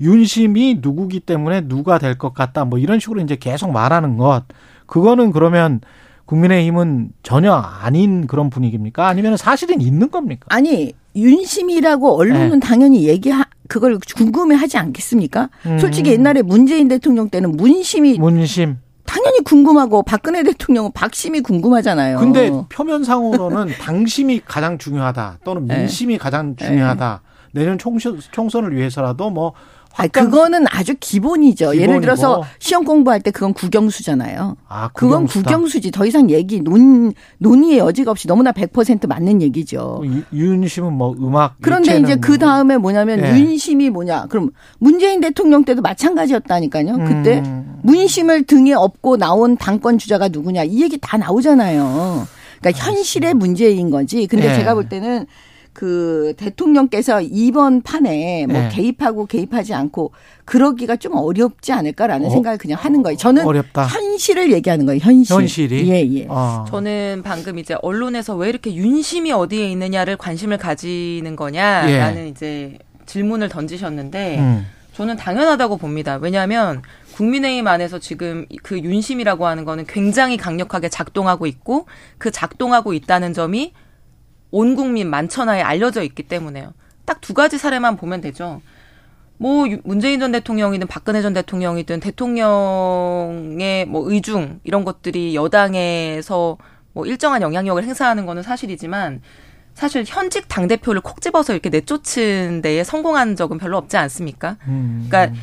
윤심이 0.02 0.80
누구기 0.82 1.20
때문에 1.22 1.62
누가 1.68 1.98
될 2.00 2.18
것 2.18 2.34
같다 2.34 2.66
뭐 2.66 2.80
이런 2.80 3.00
식으로 3.00 3.22
이제 3.22 3.36
계속 3.36 3.72
말하는 3.72 4.18
것 4.18 4.44
그거는 4.86 5.32
그러면 5.32 5.82
국민의힘은 6.26 7.10
전혀 7.24 7.54
아닌 7.54 8.28
그런 8.28 8.50
분위기입니까? 8.50 9.08
아니면 9.08 9.36
사실은 9.38 9.82
있는 9.82 10.12
겁니까? 10.12 10.46
아니 10.50 10.94
윤심이라고 11.16 12.18
언론은 12.18 12.60
네. 12.60 12.68
당연히 12.68 13.08
얘기하 13.08 13.46
그걸 13.68 13.98
궁금해하지 14.16 14.78
않겠습니까? 14.78 15.50
음. 15.66 15.80
솔직히 15.80 16.12
옛날에 16.12 16.42
문재인 16.42 16.88
대통령 16.88 17.30
때는 17.30 17.52
문심이 17.58 18.18
문심. 18.20 18.78
당연히 19.06 19.40
궁금하고 19.44 20.04
박근혜 20.04 20.44
대통령은 20.44 20.92
박심이 20.94 21.42
궁금하잖아요. 21.42 22.20
근데 22.20 22.52
표면상으로는 22.70 23.74
당심이 23.82 24.40
가장 24.46 24.78
중요하다 24.78 25.40
또는 25.44 25.66
네. 25.66 25.80
민심이 25.80 26.18
가장 26.20 26.56
중요하다. 26.56 27.22
내년 27.54 27.80
총선, 27.80 28.20
총선을 28.32 28.76
위해서라도 28.76 29.32
뭐 29.32 29.54
아니, 30.00 30.08
확장- 30.08 30.26
그거는 30.32 30.66
아주 30.70 30.96
기본이죠. 31.00 31.68
예를 31.76 31.80
기본이고. 31.82 32.02
들어서 32.02 32.44
시험 32.60 32.86
공부할 32.86 33.22
때 33.22 33.32
그건 33.32 33.54
국영수잖아요. 33.54 34.56
아, 34.68 34.90
그건. 34.94 35.28
국영수지. 35.28 35.92
더 35.92 36.06
이상 36.06 36.30
얘기 36.30 36.62
논 36.62 37.14
논의의 37.40 37.80
여지가 37.80 38.12
없이 38.12 38.28
너무나 38.28 38.52
100% 38.52 39.08
맞는 39.08 39.42
얘기죠. 39.42 40.02
유- 40.06 40.24
윤심은 40.34 40.94
뭐 40.94 41.14
음악 41.20 41.56
그런데 41.62 41.98
이제 42.00 42.16
그뭐 42.16 42.38
다음에 42.38 42.78
뭐냐면 42.78 43.20
예. 43.20 43.40
윤심이 43.40 43.90
뭐냐? 43.90 44.28
그럼 44.30 44.52
문재인 44.80 45.20
대통령 45.22 45.64
때도 45.66 45.82
마찬가지였다니까요. 45.82 46.98
그때 47.06 47.40
음. 47.46 47.80
문심을 47.84 48.44
등에 48.44 48.74
업고 48.74 49.18
나온 49.18 49.58
당권 49.58 49.98
주자가 49.98 50.28
누구냐 50.30 50.64
이 50.64 50.82
얘기 50.82 50.98
다 51.00 51.18
나오잖아요. 51.18 52.28
그러니까 52.62 52.86
현실의 52.86 53.34
문제인 53.34 53.90
거지. 53.90 54.28
근데 54.28 54.50
예. 54.52 54.56
제가 54.56 54.74
볼 54.74 54.88
때는 54.90 55.26
그 55.74 56.34
대통령께서 56.38 57.22
이번 57.22 57.82
판에 57.82 58.46
뭐 58.48 58.64
예. 58.64 58.70
개입하고 58.70 59.26
개입하지 59.28 59.74
않고 59.74 60.12
그러기가 60.46 60.96
좀 60.96 61.16
어렵지 61.16 61.72
않을까라는 61.72 62.28
어? 62.28 62.30
생각을 62.30 62.58
그냥 62.58 62.78
하는 62.82 63.04
거예요. 63.04 63.18
저는 63.18 63.46
어렵다. 63.46 63.86
현실을 63.86 64.52
얘기하는 64.52 64.86
거예요. 64.86 65.00
현실. 65.02 65.36
현실이? 65.36 65.90
예, 65.90 66.08
예. 66.14 66.26
어. 66.28 66.66
저는 66.68 67.22
방금 67.24 67.60
이제 67.60 67.76
언론에서 67.82 68.36
왜 68.36 68.50
이렇게 68.50 68.74
윤심이 68.74 69.32
어디에 69.32 69.70
있느냐를 69.72 70.18
관심을 70.18 70.58
가지는 70.58 71.36
거냐라는 71.36 72.28
이제 72.30 72.78
질문을 73.06 73.50
던지셨는데 73.50 74.34
예. 74.36 74.40
음. 74.40 74.66
저는 74.94 75.16
당연하다고 75.16 75.78
봅니다. 75.78 76.18
왜냐하면 76.22 76.82
국민의힘 77.16 77.68
안에서 77.68 78.00
지금 78.00 78.46
그 78.64 78.80
윤심이라고 78.80 79.46
하는 79.48 79.64
거는 79.64 79.86
굉장히 79.88 80.36
강력하게 80.36 80.90
작동하고 80.90 81.48
있고 81.48 81.86
그 82.18 82.32
작동하고 82.32 82.94
있다는 82.94 83.34
점이 83.34 83.74
온 84.52 84.76
국민 84.76 85.10
만천하에 85.10 85.62
알려져 85.62 86.02
있기 86.04 86.24
때문에요. 86.24 86.74
딱 87.06 87.20
두 87.22 87.34
가지 87.34 87.58
사례만 87.58 87.98
보면 87.98 88.22
되죠. 88.22 88.62
뭐 89.38 89.68
유- 89.70 89.80
문재인 89.84 90.20
전 90.20 90.32
대통령이든 90.32 90.88
박근혜 90.88 91.22
전 91.22 91.34
대통령이든 91.34 92.00
대통령의 92.02 93.86
뭐 93.86 94.10
의중 94.12 94.60
이런 94.64 94.84
것들이 94.86 95.36
여당에서 95.36 96.58
뭐 96.94 97.06
일정한 97.06 97.42
영향력을 97.42 97.84
행사하는 97.84 98.26
거는 98.26 98.44
사실이지만 98.44 99.22
사실 99.74 100.04
현직 100.06 100.48
당 100.50 100.68
대표를 100.68 101.02
콕 101.02 101.22
집어서 101.22 101.54
이렇게 101.54 101.70
내쫓은 101.70 102.62
데에 102.62 102.84
성공한 102.84 103.36
적은 103.36 103.58
별로 103.60 103.78
없지 103.78 103.96
않습니까? 103.98 104.58
음. 104.68 105.08
그러니까 105.10 105.40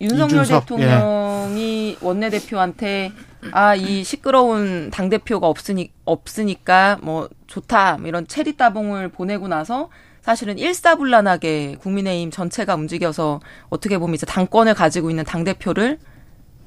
윤석열 0.00 0.44
이준석, 0.44 0.62
대통령이 0.62 1.98
원내 2.00 2.30
대표한테 2.30 3.12
아 3.52 3.74
이 3.76 4.02
시끄러운 4.04 4.90
당 4.90 5.08
대표가 5.10 5.46
없으니 5.46 5.92
없으니까 6.04 6.98
뭐 7.02 7.28
좋다 7.50 7.98
뭐 7.98 8.08
이런 8.08 8.26
체리 8.26 8.56
따봉을 8.56 9.08
보내고 9.08 9.48
나서 9.48 9.90
사실은 10.22 10.58
일사불란하게 10.58 11.76
국민의힘 11.80 12.30
전체가 12.30 12.74
움직여서 12.74 13.40
어떻게 13.68 13.98
보면 13.98 14.14
이제 14.14 14.26
당권을 14.26 14.74
가지고 14.74 15.10
있는 15.10 15.24
당 15.24 15.44
대표를 15.44 15.98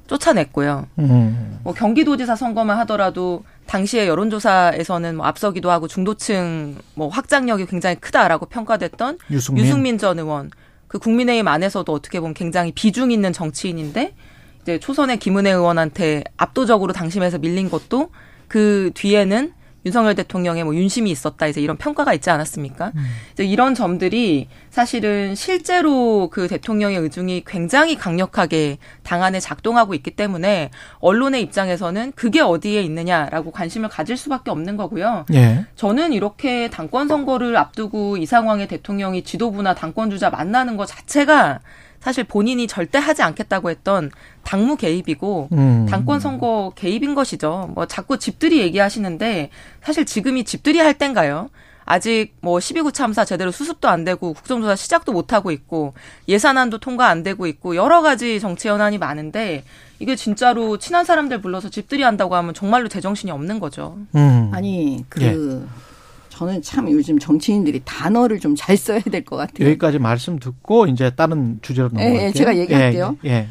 쫓아냈고요. 0.08 0.88
음. 1.00 1.60
뭐 1.64 1.74
경기도지사 1.74 2.36
선거만 2.36 2.78
하더라도 2.80 3.44
당시에 3.68 4.08
여론조사에서는 4.08 5.16
뭐 5.16 5.26
앞서기도 5.26 5.72
하고 5.72 5.88
중도층 5.88 6.76
뭐 6.96 7.08
확장력이 7.08 7.68
굉장히 7.68 7.96
크다라고 7.96 8.48
평가됐던 8.48 9.20
유승민. 9.32 9.64
유승민 9.64 9.98
전 9.98 10.20
의원 10.20 10.52
그 10.88 11.00
국민의힘 11.00 11.48
안에서도 11.48 11.92
어떻게 11.92 12.20
보면 12.20 12.34
굉장히 12.34 12.74
비중 12.74 13.12
있는 13.12 13.32
정치인인데 13.32 14.14
이제 14.64 14.80
초선의 14.80 15.18
김은혜 15.18 15.52
의원한테 15.52 16.24
압도적으로 16.36 16.92
당심에서 16.92 17.38
밀린 17.38 17.70
것도 17.70 18.10
그 18.50 18.92
뒤에는 18.94 19.54
윤석열 19.86 20.16
대통령의 20.16 20.64
뭐 20.64 20.76
윤심이 20.76 21.12
있었다 21.12 21.48
이제 21.48 21.62
이런 21.62 21.78
평가가 21.78 22.14
있지 22.14 22.30
않았습니까? 22.30 22.92
이제 23.34 23.46
이런 23.46 23.76
점들이 23.76 24.48
사실은 24.70 25.36
실제로 25.36 26.30
그 26.32 26.48
대통령의 26.48 26.98
의중이 27.00 27.44
굉장히 27.46 27.96
강력하게 27.96 28.78
당 29.04 29.24
안에 29.24 29.40
작동하고 29.40 29.94
있기 29.94 30.12
때문에 30.12 30.72
언론의 31.00 31.42
입장에서는 31.42 32.14
그게 32.16 32.42
어디에 32.42 32.82
있느냐라고 32.82 33.52
관심을 33.52 33.90
가질 33.90 34.18
수밖에 34.18 34.52
없는 34.52 34.78
거고요. 34.78 35.26
예. 35.34 35.66
저는 35.76 36.14
이렇게 36.14 36.70
당권 36.70 37.08
선거를 37.08 37.58
앞두고 37.58 38.18
이 38.18 38.26
상황에 38.26 38.68
대통령이 38.68 39.24
지도부나 39.24 39.76
당권 39.76 40.10
주자 40.10 40.30
만나는 40.30 40.78
것 40.78 40.86
자체가 40.86 41.60
사실 42.04 42.26
본인이 42.26 42.68
절대 42.68 42.98
하지 42.98 43.24
않겠다고 43.24 43.70
했던 43.70 44.12
당무 44.44 44.76
개입이고 44.76 45.48
음. 45.54 45.88
당권 45.90 46.20
선거 46.20 46.74
개입인 46.76 47.16
것이죠. 47.16 47.72
뭐 47.74 47.86
자꾸 47.86 48.20
집들이 48.20 48.60
얘기하시는데 48.60 49.50
사실 49.82 50.06
지금이 50.06 50.44
집들이 50.44 50.80
할 50.80 50.96
땐가요? 50.96 51.50
아직 51.86 52.36
뭐 52.42 52.60
12구 52.60 52.94
참사 52.94 53.24
제대로 53.24 53.52
수습도 53.52 53.88
안 53.88 54.04
되고 54.04 54.34
국정조사 54.34 54.76
시작도 54.76 55.14
못 55.14 55.32
하고 55.32 55.52
있고 55.52 55.94
예산안도 56.28 56.80
통과 56.80 57.08
안 57.08 57.24
되고 57.24 57.48
있고 57.48 57.78
여러 57.78 58.02
가지 58.02 58.42
정치 58.42 58.68
현안이 58.68 58.98
많은데 58.98 59.64
이게 60.00 60.18
진짜로 60.18 60.78
친한 60.78 61.06
사람들 61.06 61.42
불러서 61.42 61.70
집들이 61.70 62.04
한다고 62.04 62.36
하면 62.36 62.54
정말로 62.54 62.90
제정신이 62.90 63.32
없는 63.32 63.62
거죠. 63.62 63.98
음. 64.16 64.52
아니 64.54 65.06
그 65.08 65.24
예. 65.24 65.34
저는 66.48 66.62
참 66.62 66.92
요즘 66.92 67.20
정치인들이 67.20 67.82
단어를 67.86 68.40
좀 68.40 68.56
잘 68.56 68.78
써야 68.78 69.00
될 69.00 69.24
것 69.24 69.36
같아요. 69.38 69.68
여기까지 69.70 70.00
말씀 70.00 70.38
듣고 70.40 70.86
이제 70.88 71.10
다른 71.16 71.60
주제로 71.62 71.90
예, 71.98 72.04
넘어갈게요. 72.04 72.28
예, 72.28 72.32
제가 72.32 72.58
얘기할게요. 72.58 73.18
예, 73.26 73.30
예. 73.30 73.48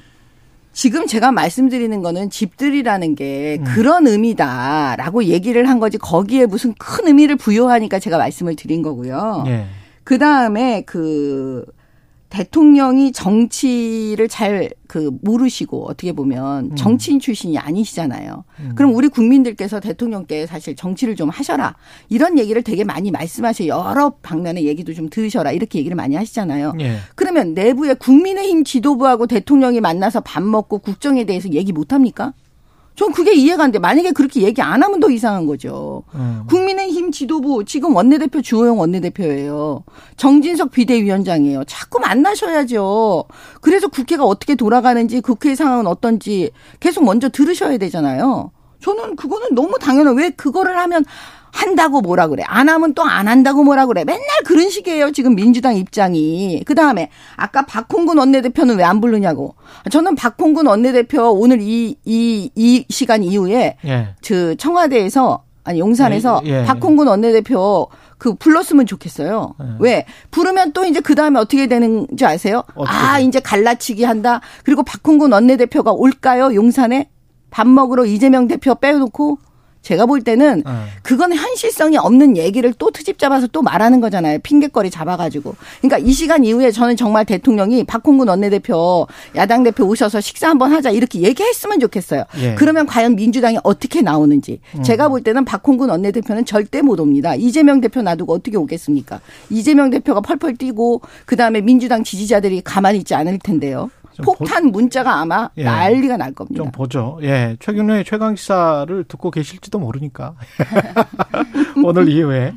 지금 0.72 1.06
제가 1.06 1.32
말씀드리는 1.32 2.00
거는 2.02 2.30
집들이라는 2.30 3.14
게 3.14 3.58
음. 3.60 3.64
그런 3.64 4.06
의미다라고 4.06 5.24
얘기를 5.24 5.68
한 5.68 5.80
거지 5.80 5.98
거기에 5.98 6.46
무슨 6.46 6.72
큰 6.78 7.08
의미를 7.08 7.36
부여하니까 7.36 7.98
제가 7.98 8.16
말씀을 8.18 8.56
드린 8.56 8.80
거고요. 8.82 9.44
예. 9.48 9.66
그 10.04 10.18
다음에 10.18 10.82
그 10.86 11.64
대통령이 12.32 13.12
정치를 13.12 14.28
잘 14.28 14.70
그 14.92 15.10
모르시고 15.22 15.86
어떻게 15.86 16.12
보면 16.12 16.76
정치인 16.76 17.18
출신이 17.18 17.56
아니시잖아요. 17.56 18.44
그럼 18.74 18.94
우리 18.94 19.08
국민들께서 19.08 19.80
대통령께 19.80 20.44
사실 20.44 20.76
정치를 20.76 21.16
좀 21.16 21.30
하셔라. 21.30 21.76
이런 22.10 22.38
얘기를 22.38 22.60
되게 22.60 22.84
많이 22.84 23.10
말씀하세요. 23.10 23.72
여러 23.72 24.10
방면의 24.20 24.66
얘기도 24.66 24.92
좀 24.92 25.08
들으셔라. 25.08 25.52
이렇게 25.52 25.78
얘기를 25.78 25.96
많이 25.96 26.14
하시잖아요. 26.14 26.74
예. 26.80 26.98
그러면 27.14 27.54
내부에 27.54 27.94
국민의힘 27.94 28.64
지도부하고 28.64 29.26
대통령이 29.26 29.80
만나서 29.80 30.20
밥 30.20 30.42
먹고 30.42 30.80
국정에 30.80 31.24
대해서 31.24 31.48
얘기 31.48 31.72
못 31.72 31.94
합니까? 31.94 32.34
전 32.94 33.12
그게 33.12 33.32
이해가 33.32 33.64
안 33.64 33.72
돼. 33.72 33.78
만약에 33.78 34.12
그렇게 34.12 34.42
얘기 34.42 34.60
안 34.60 34.82
하면 34.82 35.00
더 35.00 35.10
이상한 35.10 35.46
거죠. 35.46 36.04
음. 36.14 36.44
국민의힘 36.48 37.10
지도부 37.10 37.64
지금 37.64 37.96
원내대표 37.96 38.42
주호영 38.42 38.78
원내대표예요. 38.78 39.84
정진석 40.16 40.72
비대위원장이에요. 40.72 41.64
자꾸 41.64 42.00
만나셔야죠. 42.00 43.24
그래서 43.60 43.88
국회가 43.88 44.24
어떻게 44.24 44.54
돌아가는지 44.54 45.20
국회 45.20 45.54
상황은 45.54 45.86
어떤지 45.86 46.50
계속 46.80 47.04
먼저 47.04 47.28
들으셔야 47.28 47.78
되잖아요. 47.78 48.50
저는 48.80 49.16
그거는 49.16 49.54
너무 49.54 49.78
당연한 49.78 50.16
왜 50.16 50.30
그거를 50.30 50.76
하면 50.76 51.04
한다고 51.52 52.00
뭐라 52.00 52.28
그래. 52.28 52.42
안 52.46 52.68
하면 52.68 52.94
또 52.94 53.02
안 53.02 53.28
한다고 53.28 53.62
뭐라 53.62 53.86
그래. 53.86 54.04
맨날 54.04 54.26
그런 54.44 54.70
식이에요. 54.70 55.12
지금 55.12 55.34
민주당 55.34 55.76
입장이. 55.76 56.62
그 56.66 56.74
다음에 56.74 57.10
아까 57.36 57.62
박홍근 57.66 58.18
원내대표는 58.18 58.76
왜 58.78 58.82
안 58.84 59.00
부르냐고. 59.00 59.54
저는 59.90 60.16
박홍근 60.16 60.66
원내대표 60.66 61.30
오늘 61.30 61.60
이, 61.60 61.96
이, 62.04 62.50
이 62.54 62.84
시간 62.90 63.22
이후에 63.22 63.76
예. 63.84 64.14
그 64.26 64.56
청와대에서 64.56 65.44
아니 65.64 65.78
용산에서 65.78 66.40
예, 66.46 66.60
예. 66.60 66.64
박홍근 66.64 67.06
원내대표 67.06 67.86
그 68.18 68.34
불렀으면 68.34 68.86
좋겠어요. 68.86 69.54
예. 69.60 69.64
왜 69.78 70.06
부르면 70.32 70.72
또 70.72 70.84
이제 70.84 71.00
그 71.00 71.14
다음에 71.14 71.38
어떻게 71.38 71.68
되는지 71.68 72.24
아세요? 72.24 72.64
어떻게 72.74 72.96
아? 72.96 73.18
이제 73.20 73.38
갈라치기 73.40 74.02
한다. 74.04 74.40
그리고 74.64 74.82
박홍근 74.82 75.32
원내대표가 75.32 75.92
올까요? 75.92 76.54
용산에 76.54 77.08
밥 77.50 77.68
먹으러 77.68 78.04
이재명 78.06 78.48
대표 78.48 78.74
빼놓고 78.74 79.38
제가 79.82 80.06
볼 80.06 80.22
때는 80.22 80.62
어. 80.64 80.86
그건 81.02 81.34
현실성이 81.34 81.98
없는 81.98 82.36
얘기를 82.36 82.72
또 82.78 82.90
트집 82.90 83.18
잡아서 83.18 83.46
또 83.48 83.62
말하는 83.62 84.00
거잖아요. 84.00 84.38
핑계거리 84.42 84.90
잡아가지고. 84.90 85.56
그러니까 85.80 85.98
이 85.98 86.12
시간 86.12 86.44
이후에 86.44 86.70
저는 86.70 86.96
정말 86.96 87.24
대통령이 87.24 87.84
박홍근 87.84 88.28
원내대표, 88.28 89.06
야당 89.36 89.62
대표 89.62 89.84
오셔서 89.84 90.20
식사 90.20 90.48
한번 90.48 90.72
하자 90.72 90.90
이렇게 90.90 91.20
얘기했으면 91.20 91.80
좋겠어요. 91.80 92.24
예. 92.38 92.54
그러면 92.54 92.86
과연 92.86 93.16
민주당이 93.16 93.58
어떻게 93.64 94.00
나오는지. 94.02 94.60
제가 94.82 95.08
볼 95.08 95.22
때는 95.22 95.44
박홍근 95.44 95.90
원내대표는 95.90 96.44
절대 96.44 96.82
못 96.82 97.00
옵니다. 97.00 97.34
이재명 97.34 97.80
대표 97.80 98.02
놔두고 98.02 98.32
어떻게 98.32 98.56
오겠습니까? 98.56 99.20
이재명 99.50 99.90
대표가 99.90 100.20
펄펄 100.20 100.56
뛰고 100.56 101.02
그 101.26 101.36
다음에 101.36 101.60
민주당 101.60 102.04
지지자들이 102.04 102.62
가만히 102.62 102.98
있지 102.98 103.14
않을 103.14 103.38
텐데요. 103.38 103.90
좀 104.12 104.24
폭탄 104.24 104.66
문자가 104.66 105.20
아마 105.20 105.48
예. 105.56 105.64
난리가 105.64 106.16
날 106.16 106.32
겁니다. 106.32 106.62
좀 106.62 106.70
보죠. 106.70 107.18
예. 107.22 107.56
최경련의 107.60 108.04
최강 108.04 108.36
시사를 108.36 109.04
듣고 109.04 109.30
계실지도 109.30 109.78
모르니까. 109.78 110.34
오늘 111.84 112.08
이후에 112.08 112.54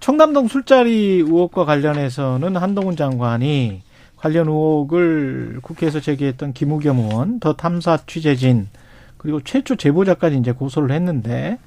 청담동 0.00 0.48
술자리 0.48 1.22
의혹과 1.24 1.64
관련해서는 1.64 2.56
한동훈 2.56 2.96
장관이 2.96 3.82
관련 4.16 4.48
의혹을 4.48 5.60
국회에서 5.62 6.00
제기했던 6.00 6.52
김우겸 6.54 6.98
의원, 6.98 7.40
더 7.40 7.54
탐사 7.54 7.98
취재진, 8.06 8.68
그리고 9.18 9.40
최초 9.42 9.76
제보자까지 9.76 10.38
이제 10.38 10.52
고소를 10.52 10.90
했는데 10.92 11.58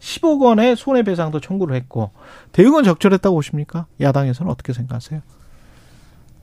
10억 0.00 0.40
원의 0.40 0.76
손해배상도 0.76 1.40
청구를 1.40 1.74
했고 1.76 2.10
대응은 2.52 2.84
적절했다고 2.84 3.36
보십니까? 3.36 3.86
야당에서는 4.00 4.50
어떻게 4.50 4.72
생각하세요? 4.72 5.20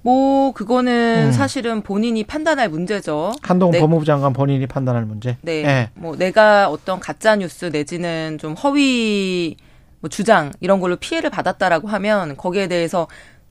뭐 0.03 0.51
그거는 0.53 1.27
음. 1.27 1.31
사실은 1.31 1.81
본인이 1.81 2.23
판단할 2.23 2.69
문제죠. 2.69 3.33
한동훈 3.41 3.73
네. 3.73 3.79
법무부 3.79 4.05
장관 4.05 4.33
본인이 4.33 4.65
판단할 4.65 5.05
문제. 5.05 5.37
네. 5.41 5.63
예. 5.63 5.89
뭐 5.93 6.15
내가 6.15 6.69
어떤 6.69 6.99
가짜 6.99 7.35
뉴스 7.35 7.65
내지는 7.65 8.37
좀 8.39 8.53
허위 8.53 9.57
뭐 9.99 10.09
주장 10.09 10.51
이런 10.59 10.79
걸로 10.79 10.95
피해를 10.95 11.29
받았다라고 11.29 11.87
하면 11.87 12.35
거기에 12.35 12.67
대해서 12.67 13.07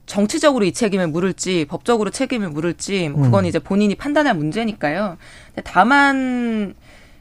정치적으로 0.07 0.65
이 0.65 0.73
책임을 0.73 1.07
물을지 1.07 1.67
법적으로 1.67 2.11
책임을 2.11 2.51
물을지 2.51 3.09
뭐 3.11 3.23
그건 3.23 3.45
음. 3.45 3.49
이제 3.49 3.61
본인이 3.61 3.95
판단할 3.95 4.35
문제니까요. 4.35 5.17
다만 5.63 6.75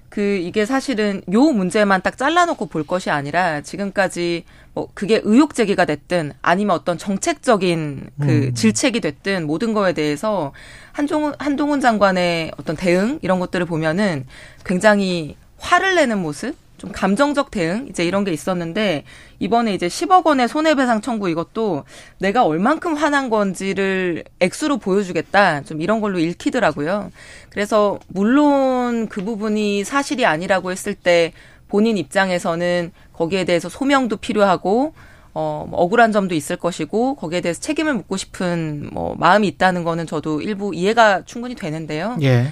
그 0.09 0.21
이게 0.21 0.65
사실은 0.65 1.21
요 1.31 1.51
문제만 1.51 2.01
딱 2.01 2.17
잘라놓고 2.17 2.65
볼 2.65 2.85
것이 2.85 3.09
아니라 3.11 3.61
지금까지 3.61 4.43
뭐 4.73 4.89
그게 4.93 5.21
의혹 5.23 5.53
제기가 5.53 5.85
됐든 5.85 6.33
아니면 6.41 6.75
어떤 6.75 6.97
정책적인 6.97 8.09
그 8.19 8.27
음. 8.27 8.53
질책이 8.53 9.01
됐든 9.01 9.45
모든 9.45 9.73
거에 9.73 9.93
대해서 9.93 10.51
한종훈 10.91 11.33
한동훈 11.37 11.79
장관의 11.79 12.51
어떤 12.57 12.75
대응 12.75 13.19
이런 13.21 13.39
것들을 13.39 13.65
보면은 13.65 14.25
굉장히 14.65 15.35
화를 15.57 15.95
내는 15.95 16.19
모습 16.19 16.55
좀 16.79 16.91
감정적 16.91 17.51
대응 17.51 17.87
이제 17.89 18.05
이런 18.05 18.23
게 18.23 18.31
있었는데 18.31 19.03
이번에 19.37 19.73
이제 19.73 19.87
10억 19.87 20.25
원의 20.25 20.47
손해배상 20.47 21.01
청구 21.01 21.29
이것도 21.29 21.83
내가 22.17 22.45
얼만큼 22.45 22.95
화난 22.95 23.29
건지를 23.29 24.23
액수로 24.39 24.77
보여주겠다 24.77 25.63
좀 25.63 25.81
이런 25.81 26.01
걸로 26.01 26.17
읽히더라고요. 26.19 27.11
그래서 27.49 27.99
물론 28.07 29.07
그 29.07 29.23
부분이 29.23 29.83
사실이 29.83 30.25
아니라고 30.25 30.71
했을 30.71 30.95
때 30.95 31.33
본인 31.67 31.97
입장에서는 31.97 32.91
거기에 33.13 33.43
대해서 33.43 33.69
소명도 33.69 34.17
필요하고 34.17 34.93
어, 35.33 35.65
뭐 35.69 35.79
억울한 35.81 36.11
점도 36.11 36.33
있을 36.33 36.55
것이고 36.55 37.15
거기에 37.15 37.41
대해서 37.41 37.61
책임을 37.61 37.93
묻고 37.93 38.17
싶은 38.17 38.89
뭐 38.91 39.15
마음이 39.17 39.47
있다는 39.47 39.83
거는 39.83 40.07
저도 40.07 40.41
일부 40.41 40.73
이해가 40.73 41.23
충분히 41.25 41.55
되는데요. 41.55 42.17
예. 42.21 42.47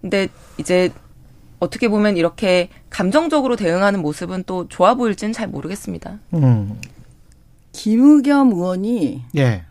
근데 0.00 0.28
이제 0.58 0.90
어떻게 1.62 1.88
보면 1.88 2.16
이렇게 2.16 2.70
감정적으로 2.90 3.54
대응하는 3.54 4.02
모습은 4.02 4.42
또 4.46 4.66
좋아 4.68 4.94
보일지는 4.94 5.32
잘 5.32 5.46
모르겠습니다. 5.46 6.18
음. 6.34 6.80
김의겸 7.70 8.50
의원이 8.52 9.22
예. 9.36 9.62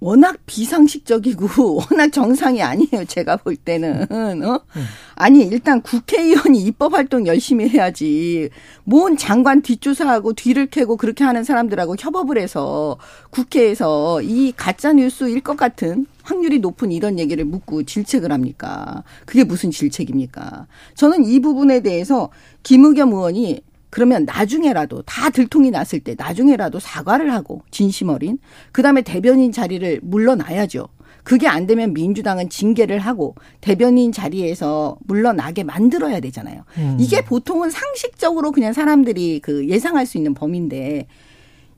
워낙 0.00 0.36
비상식적이고 0.46 1.80
워낙 1.90 2.12
정상이 2.12 2.62
아니에요. 2.62 3.04
제가 3.06 3.36
볼 3.36 3.56
때는 3.56 4.06
어? 4.44 4.60
아니 5.14 5.42
일단 5.42 5.82
국회의원이 5.82 6.62
입법 6.62 6.94
활동 6.94 7.26
열심히 7.26 7.68
해야지. 7.68 8.48
뭔 8.84 9.16
장관 9.16 9.62
뒷조사하고 9.62 10.34
뒤를 10.34 10.66
캐고 10.66 10.96
그렇게 10.96 11.24
하는 11.24 11.42
사람들하고 11.42 11.96
협업을 11.98 12.38
해서 12.38 12.96
국회에서 13.30 14.22
이 14.22 14.52
가짜 14.56 14.92
뉴스일 14.92 15.40
것 15.40 15.56
같은 15.56 16.06
확률이 16.22 16.58
높은 16.58 16.92
이런 16.92 17.18
얘기를 17.18 17.44
묻고 17.44 17.84
질책을 17.84 18.30
합니까? 18.30 19.02
그게 19.24 19.44
무슨 19.44 19.70
질책입니까? 19.70 20.66
저는 20.94 21.24
이 21.24 21.40
부분에 21.40 21.80
대해서 21.80 22.28
김의겸 22.62 23.12
의원이 23.12 23.62
그러면 23.90 24.24
나중에라도 24.24 25.02
다 25.02 25.30
들통이 25.30 25.70
났을 25.70 26.00
때 26.00 26.14
나중에라도 26.16 26.78
사과를 26.78 27.32
하고 27.32 27.62
진심 27.70 28.08
어린 28.10 28.38
그다음에 28.72 29.02
대변인 29.02 29.52
자리를 29.52 30.00
물러나야죠. 30.02 30.88
그게 31.28 31.46
안 31.46 31.66
되면 31.66 31.92
민주당은 31.92 32.48
징계를 32.48 33.00
하고 33.00 33.34
대변인 33.60 34.12
자리에서 34.12 34.96
물러나게 35.00 35.62
만들어야 35.62 36.20
되잖아요. 36.20 36.64
음. 36.78 36.96
이게 36.98 37.22
보통은 37.22 37.70
상식적으로 37.70 38.50
그냥 38.50 38.72
사람들이 38.72 39.40
그 39.40 39.68
예상할 39.68 40.06
수 40.06 40.16
있는 40.16 40.32
범위인데 40.32 41.06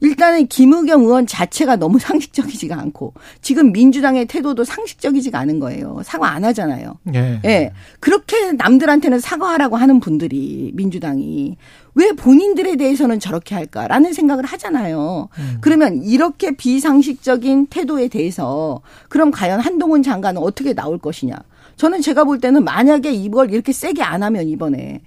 일단은 0.00 0.46
김의겸 0.46 1.02
의원 1.02 1.26
자체가 1.26 1.76
너무 1.76 1.98
상식적이지가 2.00 2.78
않고 2.78 3.14
지금 3.42 3.72
민주당의 3.72 4.26
태도도 4.26 4.64
상식적이지가 4.64 5.38
않은 5.40 5.60
거예요. 5.60 6.00
사과 6.04 6.30
안 6.30 6.44
하잖아요. 6.44 6.98
예. 7.14 7.40
예. 7.44 7.72
그렇게 8.00 8.52
남들한테는 8.52 9.20
사과하라고 9.20 9.76
하는 9.76 10.00
분들이 10.00 10.72
민주당이 10.74 11.56
왜 11.94 12.12
본인들에 12.12 12.76
대해서는 12.76 13.20
저렇게 13.20 13.54
할까라는 13.54 14.12
생각을 14.12 14.44
하잖아요. 14.44 15.28
그러면 15.60 16.02
이렇게 16.02 16.52
비상식적인 16.52 17.66
태도에 17.66 18.08
대해서 18.08 18.80
그럼 19.08 19.30
과연 19.30 19.60
한동훈 19.60 20.02
장관은 20.02 20.40
어떻게 20.40 20.72
나올 20.72 20.98
것이냐. 20.98 21.34
저는 21.76 22.00
제가 22.00 22.24
볼 22.24 22.38
때는 22.40 22.64
만약에 22.64 23.12
이걸 23.12 23.52
이렇게 23.52 23.72
세게 23.72 24.02
안 24.02 24.22
하면 24.22 24.46
이번에 24.48 25.00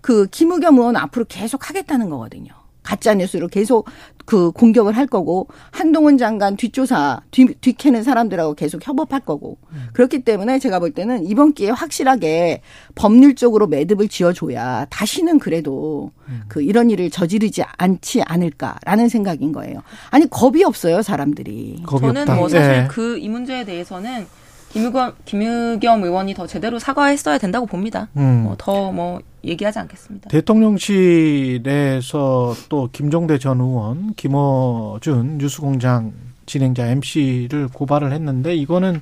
그 0.00 0.26
김의겸 0.26 0.78
의원 0.78 0.96
앞으로 0.96 1.24
계속 1.28 1.68
하겠다는 1.68 2.08
거거든요. 2.10 2.52
가짜 2.84 3.14
뉴스로 3.14 3.48
계속 3.48 3.88
그 4.26 4.52
공격을 4.52 4.96
할 4.96 5.06
거고 5.06 5.48
한동훈 5.70 6.16
장관 6.16 6.56
뒷조사 6.56 7.22
뒤, 7.30 7.46
뒤캐는 7.60 8.04
사람들하고 8.04 8.54
계속 8.54 8.86
협업할 8.86 9.20
거고 9.20 9.58
그렇기 9.92 10.20
때문에 10.20 10.58
제가 10.58 10.78
볼 10.78 10.92
때는 10.92 11.26
이번 11.26 11.52
기회에 11.52 11.70
확실하게 11.70 12.62
법률적으로 12.94 13.66
매듭을 13.66 14.08
지어줘야 14.08 14.86
다시는 14.90 15.40
그래도 15.40 16.12
그 16.48 16.62
이런 16.62 16.90
일을 16.90 17.10
저지르지 17.10 17.62
않지 17.76 18.22
않을까라는 18.22 19.08
생각인 19.08 19.52
거예요. 19.52 19.82
아니 20.10 20.28
겁이 20.28 20.64
없어요 20.64 21.02
사람들이. 21.02 21.82
겁이 21.84 22.00
저는 22.02 22.22
없다. 22.22 22.34
뭐 22.36 22.48
사실 22.48 22.70
예. 22.70 22.88
그이 22.88 23.28
문제에 23.28 23.64
대해서는 23.64 24.26
김의겸, 24.74 25.14
김의겸 25.24 26.02
의원이 26.02 26.34
더 26.34 26.48
제대로 26.48 26.80
사과했어야 26.80 27.38
된다고 27.38 27.64
봅니다. 27.64 28.08
음. 28.16 28.52
더뭐 28.58 29.20
얘기하지 29.44 29.78
않겠습니다. 29.78 30.28
대통령실에서 30.30 32.54
또 32.68 32.88
김종대 32.90 33.38
전 33.38 33.60
의원, 33.60 34.14
김어준 34.14 35.38
뉴스공장 35.38 36.12
진행자 36.46 36.88
MC를 36.88 37.68
고발을 37.72 38.12
했는데 38.12 38.56
이거는 38.56 39.00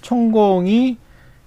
천공이 0.00 0.96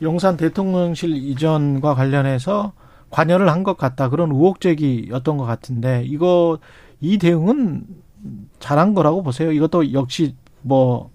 용산 0.04 0.38
대통령실 0.38 1.16
이전과 1.16 1.96
관련해서 1.96 2.74
관여를 3.10 3.50
한 3.50 3.64
것 3.64 3.76
같다 3.78 4.10
그런 4.10 4.32
의혹 4.32 4.62
제기였던 4.62 5.38
것 5.38 5.46
같은데 5.46 6.04
이거 6.06 6.60
이 7.02 7.18
대응은 7.18 7.86
잘한 8.60 8.94
거라고 8.94 9.24
보세요. 9.24 9.52
이것도 9.52 9.94
역시 9.94 10.36
뭐 10.62 11.10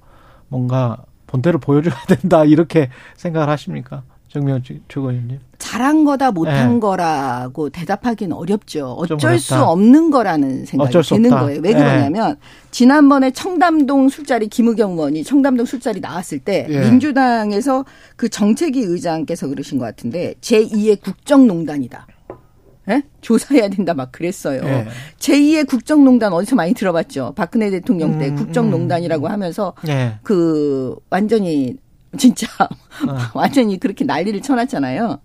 뭔가 0.49 0.97
본때를 1.29 1.61
보여줘야 1.61 1.95
된다 2.09 2.45
이렇게 2.45 2.91
생각을 3.17 3.49
하십니까, 3.49 4.03
정명 4.29 4.61
최고위원님? 4.89 5.39
잘한 5.59 6.05
거다 6.05 6.31
못한 6.33 6.77
예. 6.77 6.81
거라고 6.81 7.69
대답하기는 7.71 8.35
어렵죠. 8.35 9.03
좀 9.09 9.17
어쩔 9.17 9.39
수. 9.39 9.55
없는 9.57 10.11
거라는 10.11 10.65
생각이 10.67 10.93
드는. 11.03 11.31
거예요. 11.31 11.61
왜 11.63 11.71
예. 11.71 11.75
그러냐면 11.75 12.37
지난번에 12.71 13.31
청담동 13.33 14.09
술자리 14.09 14.49
김의겸 14.49 14.93
의원이 14.93 15.25
청담동 15.25 15.67
술자리 15.67 16.01
나왔을 16.01 16.39
때 16.39 16.67
예. 16.69 16.81
민주당에서 16.81 17.85
그 18.17 18.29
정책위 18.29 18.81
의장께서 18.81 19.49
그러신 19.49 19.79
것 19.79 19.85
같은데 19.85 20.35
제2의 20.41 21.01
국정농단이다. 21.03 22.07
예? 22.89 23.03
조사해야 23.21 23.69
된다 23.69 23.95
막 23.95 24.13
그랬어요. 24.13 24.63
예. 24.65 24.87
제2의 25.19 25.67
국정농단 25.67 26.33
어디서 26.33 26.57
많이 26.57 26.75
들어봤죠. 26.75 27.35
박근혜 27.37 27.71
대통령 27.71 28.19
때 28.19 28.29
음, 28.29 28.37
국정농단이라고 28.37 29.29
하면서 29.29 29.75
예. 29.89 30.19
그 30.23 30.97
완전히 31.11 31.77
진짜 32.17 32.47
어. 32.63 33.19
완전히 33.35 33.79
그렇게 33.79 34.05
난리를 34.05 34.41
쳐놨잖아요. 34.41 35.21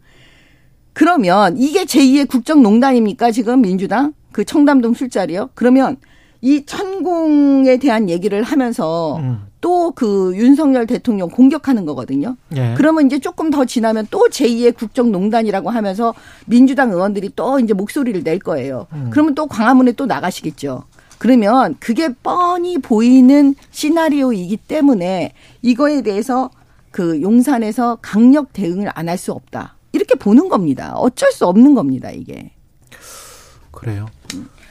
그러면 0.94 1.58
이게 1.58 1.86
제2의 1.86 2.28
국정농단입니까 2.28 3.32
지금 3.32 3.62
민주당 3.62 4.14
그 4.32 4.44
청담동 4.44 4.94
술자리요? 4.94 5.50
그러면 5.54 5.98
이 6.42 6.66
천공에 6.66 7.78
대한 7.78 8.10
얘기를 8.10 8.44
하면서 8.44 9.18
음. 9.18 9.53
또 9.64 9.94
그 9.96 10.34
윤석열 10.36 10.86
대통령 10.86 11.30
공격하는 11.30 11.86
거거든요. 11.86 12.36
예. 12.56 12.74
그러면 12.76 13.06
이제 13.06 13.20
조금 13.20 13.50
더 13.50 13.64
지나면 13.64 14.08
또 14.12 14.28
제2의 14.30 14.76
국정농단이라고 14.76 15.70
하면서 15.70 16.14
민주당 16.46 16.92
의원들이 16.92 17.32
또 17.38 17.60
이제 17.60 17.74
목소리를 17.74 18.24
낼 18.24 18.40
거예요. 18.40 18.88
음. 18.92 19.08
그러면 19.10 19.36
또 19.36 19.48
광화문에 19.48 19.94
또 19.94 20.06
나가시겠죠. 20.06 20.84
그러면 21.18 21.78
그게 21.80 22.10
뻔히 22.10 22.78
보이는 22.78 23.56
시나리오이기 23.72 24.58
때문에 24.58 25.32
이거에 25.62 26.02
대해서 26.02 26.50
그 26.92 27.22
용산에서 27.22 28.00
강력 28.02 28.52
대응을 28.52 28.92
안 28.94 29.08
할 29.08 29.18
수 29.18 29.32
없다. 29.32 29.76
이렇게 29.94 30.16
보는 30.16 30.50
겁니다. 30.50 30.94
어쩔 30.96 31.32
수 31.32 31.46
없는 31.46 31.74
겁니다, 31.76 32.10
이게. 32.12 32.52
그래요. 33.72 34.08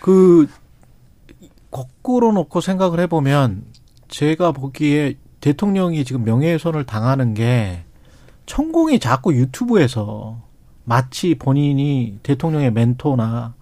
그 0.01 0.47
거꾸로 1.71 2.33
놓고 2.33 2.61
생각을 2.61 3.01
해보면 3.01 3.63
제가 4.13 4.53
보기에 4.53 5.15
대통령이 5.41 6.05
지금 6.05 6.23
명예훼손을 6.25 6.85
당하는 6.85 7.33
게 7.33 7.83
천공이 8.45 9.01
자꾸 9.01 9.35
유튜브에서 9.35 10.43
마치 10.85 11.35
본인이 11.35 12.19
대통령의 12.23 12.73
멘토나 12.73 13.55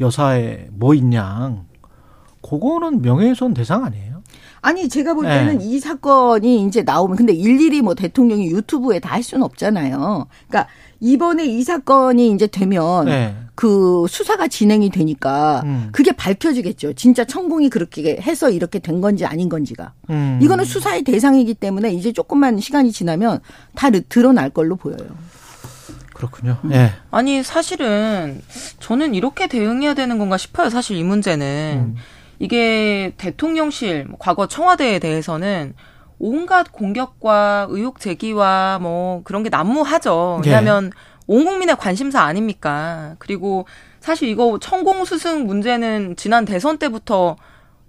여사에 0.00 0.68
뭐 0.72 0.94
있냐 0.94 1.64
그거는 2.42 3.00
명예훼손 3.00 3.54
대상 3.54 3.84
아니에요? 3.84 4.22
아니 4.60 4.88
제가 4.88 5.14
볼 5.14 5.24
때는 5.24 5.58
네. 5.58 5.64
이 5.64 5.78
사건이 5.80 6.66
이제 6.66 6.82
나오면 6.82 7.16
근데 7.16 7.32
일일이 7.32 7.80
뭐 7.80 7.94
대통령이 7.94 8.50
유튜브에 8.50 8.98
다 8.98 9.14
할 9.14 9.22
수는 9.22 9.44
없잖아요. 9.44 10.26
그러니까 10.48 10.70
이번에 11.00 11.46
이 11.46 11.62
사건이 11.62 12.30
이제 12.32 12.46
되면 12.46 13.06
네. 13.06 13.34
그 13.54 14.06
수사가 14.08 14.48
진행이 14.48 14.90
되니까 14.90 15.62
음. 15.64 15.88
그게 15.92 16.12
밝혀지겠죠. 16.12 16.94
진짜 16.94 17.24
천공이 17.24 17.70
그렇게 17.70 18.18
해서 18.20 18.50
이렇게 18.50 18.78
된 18.78 19.00
건지 19.00 19.24
아닌 19.24 19.48
건지가. 19.48 19.92
음. 20.10 20.40
이거는 20.42 20.64
수사의 20.64 21.02
대상이기 21.02 21.54
때문에 21.54 21.92
이제 21.92 22.12
조금만 22.12 22.58
시간이 22.58 22.90
지나면 22.90 23.40
다 23.74 23.90
드러날 24.08 24.50
걸로 24.50 24.76
보여요. 24.76 25.06
그렇군요. 26.14 26.58
예. 26.72 26.92
아니 27.10 27.42
사실은 27.42 28.40
저는 28.80 29.14
이렇게 29.14 29.46
대응해야 29.46 29.94
되는 29.94 30.18
건가 30.18 30.36
싶어요. 30.36 30.70
사실 30.70 30.96
이 30.96 31.02
문제는 31.02 31.94
음. 31.94 31.96
이게 32.38 33.14
대통령실 33.18 34.06
뭐 34.06 34.16
과거 34.18 34.46
청와대에 34.46 34.98
대해서는 34.98 35.74
온갖 36.18 36.72
공격과 36.72 37.66
의혹 37.68 38.00
제기와 38.00 38.78
뭐 38.80 39.22
그런 39.24 39.42
게 39.42 39.48
난무하죠. 39.48 40.42
예. 40.44 40.50
왜냐하면 40.50 40.90
온 41.26 41.44
국민의 41.44 41.76
관심사 41.76 42.22
아닙니까? 42.22 43.16
그리고 43.18 43.66
사실 44.00 44.28
이거 44.28 44.58
천공 44.60 45.04
스승 45.04 45.46
문제는 45.46 46.16
지난 46.16 46.44
대선 46.44 46.78
때부터 46.78 47.36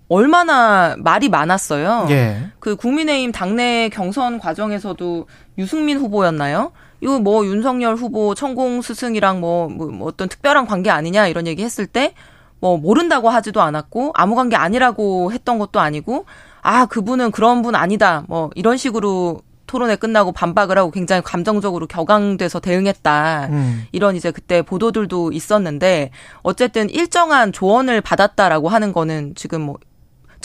얼마나 0.08 0.95
말이 1.00 1.30
많았어요. 1.30 2.08
예. 2.10 2.50
그 2.60 2.76
국민의힘 2.76 3.32
당내 3.32 3.89
경선 3.89 4.39
과정에서도 4.39 5.28
유승민 5.58 5.98
후보였나요? 5.98 6.71
이거 7.02 7.19
뭐 7.19 7.45
윤석열 7.45 7.95
후보 7.95 8.36
천공 8.36 8.82
스승이랑 8.82 9.41
뭐, 9.41 9.67
뭐, 9.67 9.88
뭐 9.88 10.08
어떤 10.08 10.30
특별한 10.30 10.67
관계 10.67 10.89
아니냐 10.89 11.28
이런 11.28 11.48
얘기 11.48 11.63
했을 11.63 11.88
때 11.88 12.13
뭐 12.60 12.78
모른다고 12.78 13.30
하지도 13.30 13.62
않았고 13.62 14.12
아무 14.15 14.36
관계 14.36 14.56
아니라고 14.56 15.32
했던 15.32 15.60
것도 15.60 15.80
아니고 15.80 16.26
아 16.62 16.86
그분은 16.86 17.30
그런 17.30 17.62
분 17.62 17.76
아니다 17.76 18.24
뭐 18.28 18.50
이런 18.56 18.78
식으로 18.78 19.41
토론회 19.67 19.95
끝나고 19.95 20.32
반박을 20.32 20.78
하고 20.78 20.91
굉장히 20.91 21.21
감정적으로 21.21 21.88
격앙돼서 21.88 22.60
대응했다. 22.60 23.47
음. 23.51 23.86
이런 23.91 24.15
이제 24.15 24.32
그때 24.32 24.62
보도들도 24.62 25.32
있었는데 25.32 26.12
어쨌든 26.41 26.89
일정한 26.89 27.51
조언을 27.51 28.01
받았다라고 28.01 28.69
하는 28.69 28.93
거는 28.93 29.34
지금 29.36 29.62
뭐 29.62 29.78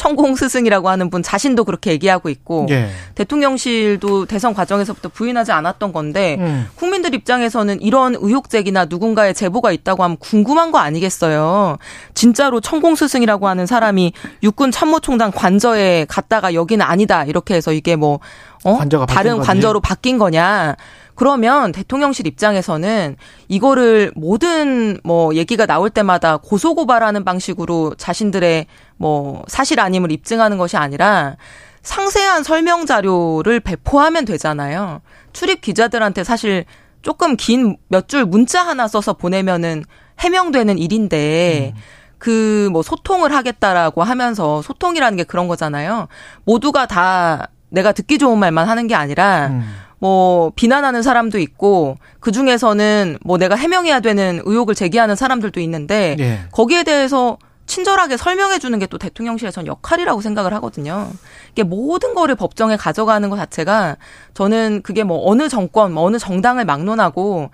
천공 0.00 0.34
스승이라고 0.34 0.88
하는 0.88 1.10
분 1.10 1.22
자신도 1.22 1.64
그렇게 1.64 1.90
얘기하고 1.90 2.30
있고 2.30 2.66
예. 2.70 2.88
대통령실도 3.16 4.24
대선 4.24 4.54
과정에서부터 4.54 5.10
부인하지 5.10 5.52
않았던 5.52 5.92
건데 5.92 6.38
음. 6.40 6.66
국민들 6.74 7.14
입장에서는 7.14 7.82
이런 7.82 8.16
의혹 8.18 8.48
제기나 8.48 8.86
누군가의 8.86 9.34
제보가 9.34 9.72
있다고 9.72 10.02
하면 10.02 10.16
궁금한 10.16 10.72
거 10.72 10.78
아니겠어요. 10.78 11.76
진짜로 12.14 12.62
천공 12.62 12.94
스승이라고 12.94 13.46
하는 13.46 13.66
사람이 13.66 14.14
육군 14.42 14.70
참모총장 14.70 15.32
관저에 15.32 16.06
갔다가 16.08 16.54
여기는 16.54 16.82
아니다 16.82 17.24
이렇게 17.24 17.52
해서 17.52 17.74
이게 17.74 17.94
뭐 17.94 18.20
어? 18.64 18.78
다른. 19.06 19.38
관저로 19.40 19.80
바뀐 19.80 20.16
거냐? 20.16 20.76
그러면 21.20 21.70
대통령실 21.72 22.26
입장에서는 22.26 23.14
이거를 23.48 24.10
모든 24.16 24.98
뭐 25.04 25.34
얘기가 25.34 25.66
나올 25.66 25.90
때마다 25.90 26.38
고소고발하는 26.38 27.24
방식으로 27.24 27.94
자신들의 27.98 28.64
뭐 28.96 29.42
사실 29.46 29.80
아님을 29.80 30.12
입증하는 30.12 30.56
것이 30.56 30.78
아니라 30.78 31.36
상세한 31.82 32.42
설명 32.42 32.86
자료를 32.86 33.60
배포하면 33.60 34.24
되잖아요. 34.24 35.02
출입 35.34 35.60
기자들한테 35.60 36.24
사실 36.24 36.64
조금 37.02 37.36
긴 37.36 37.76
몇 37.90 38.08
줄 38.08 38.24
문자 38.24 38.66
하나 38.66 38.88
써서 38.88 39.12
보내면은 39.12 39.84
해명되는 40.20 40.78
일인데 40.78 41.74
그뭐 42.16 42.82
소통을 42.82 43.34
하겠다라고 43.34 44.02
하면서 44.04 44.62
소통이라는 44.62 45.18
게 45.18 45.24
그런 45.24 45.48
거잖아요. 45.48 46.08
모두가 46.44 46.86
다 46.86 47.48
내가 47.68 47.92
듣기 47.92 48.16
좋은 48.16 48.38
말만 48.38 48.66
하는 48.66 48.86
게 48.86 48.94
아니라 48.94 49.48
음. 49.48 49.70
뭐 50.00 50.50
비난하는 50.56 51.02
사람도 51.02 51.38
있고 51.38 51.96
그 52.18 52.32
중에서는 52.32 53.18
뭐 53.22 53.38
내가 53.38 53.54
해명해야 53.54 54.00
되는 54.00 54.40
의혹을 54.44 54.74
제기하는 54.74 55.14
사람들도 55.14 55.60
있는데 55.60 56.16
예. 56.18 56.40
거기에 56.50 56.82
대해서 56.82 57.38
친절하게 57.66 58.16
설명해 58.16 58.58
주는 58.58 58.76
게 58.80 58.86
또 58.86 58.98
대통령실의 58.98 59.52
전 59.52 59.66
역할이라고 59.66 60.20
생각을 60.20 60.52
하거든요. 60.54 61.08
이게 61.52 61.62
모든 61.62 62.14
거를 62.14 62.34
법정에 62.34 62.76
가져가는 62.76 63.30
것 63.30 63.36
자체가 63.36 63.96
저는 64.34 64.80
그게 64.82 65.04
뭐 65.04 65.30
어느 65.30 65.48
정권, 65.48 65.92
뭐 65.92 66.02
어느 66.02 66.18
정당을 66.18 66.64
막론하고 66.64 67.50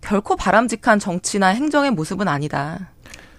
결코 0.00 0.36
바람직한 0.36 1.00
정치나 1.00 1.48
행정의 1.48 1.90
모습은 1.90 2.28
아니다. 2.28 2.90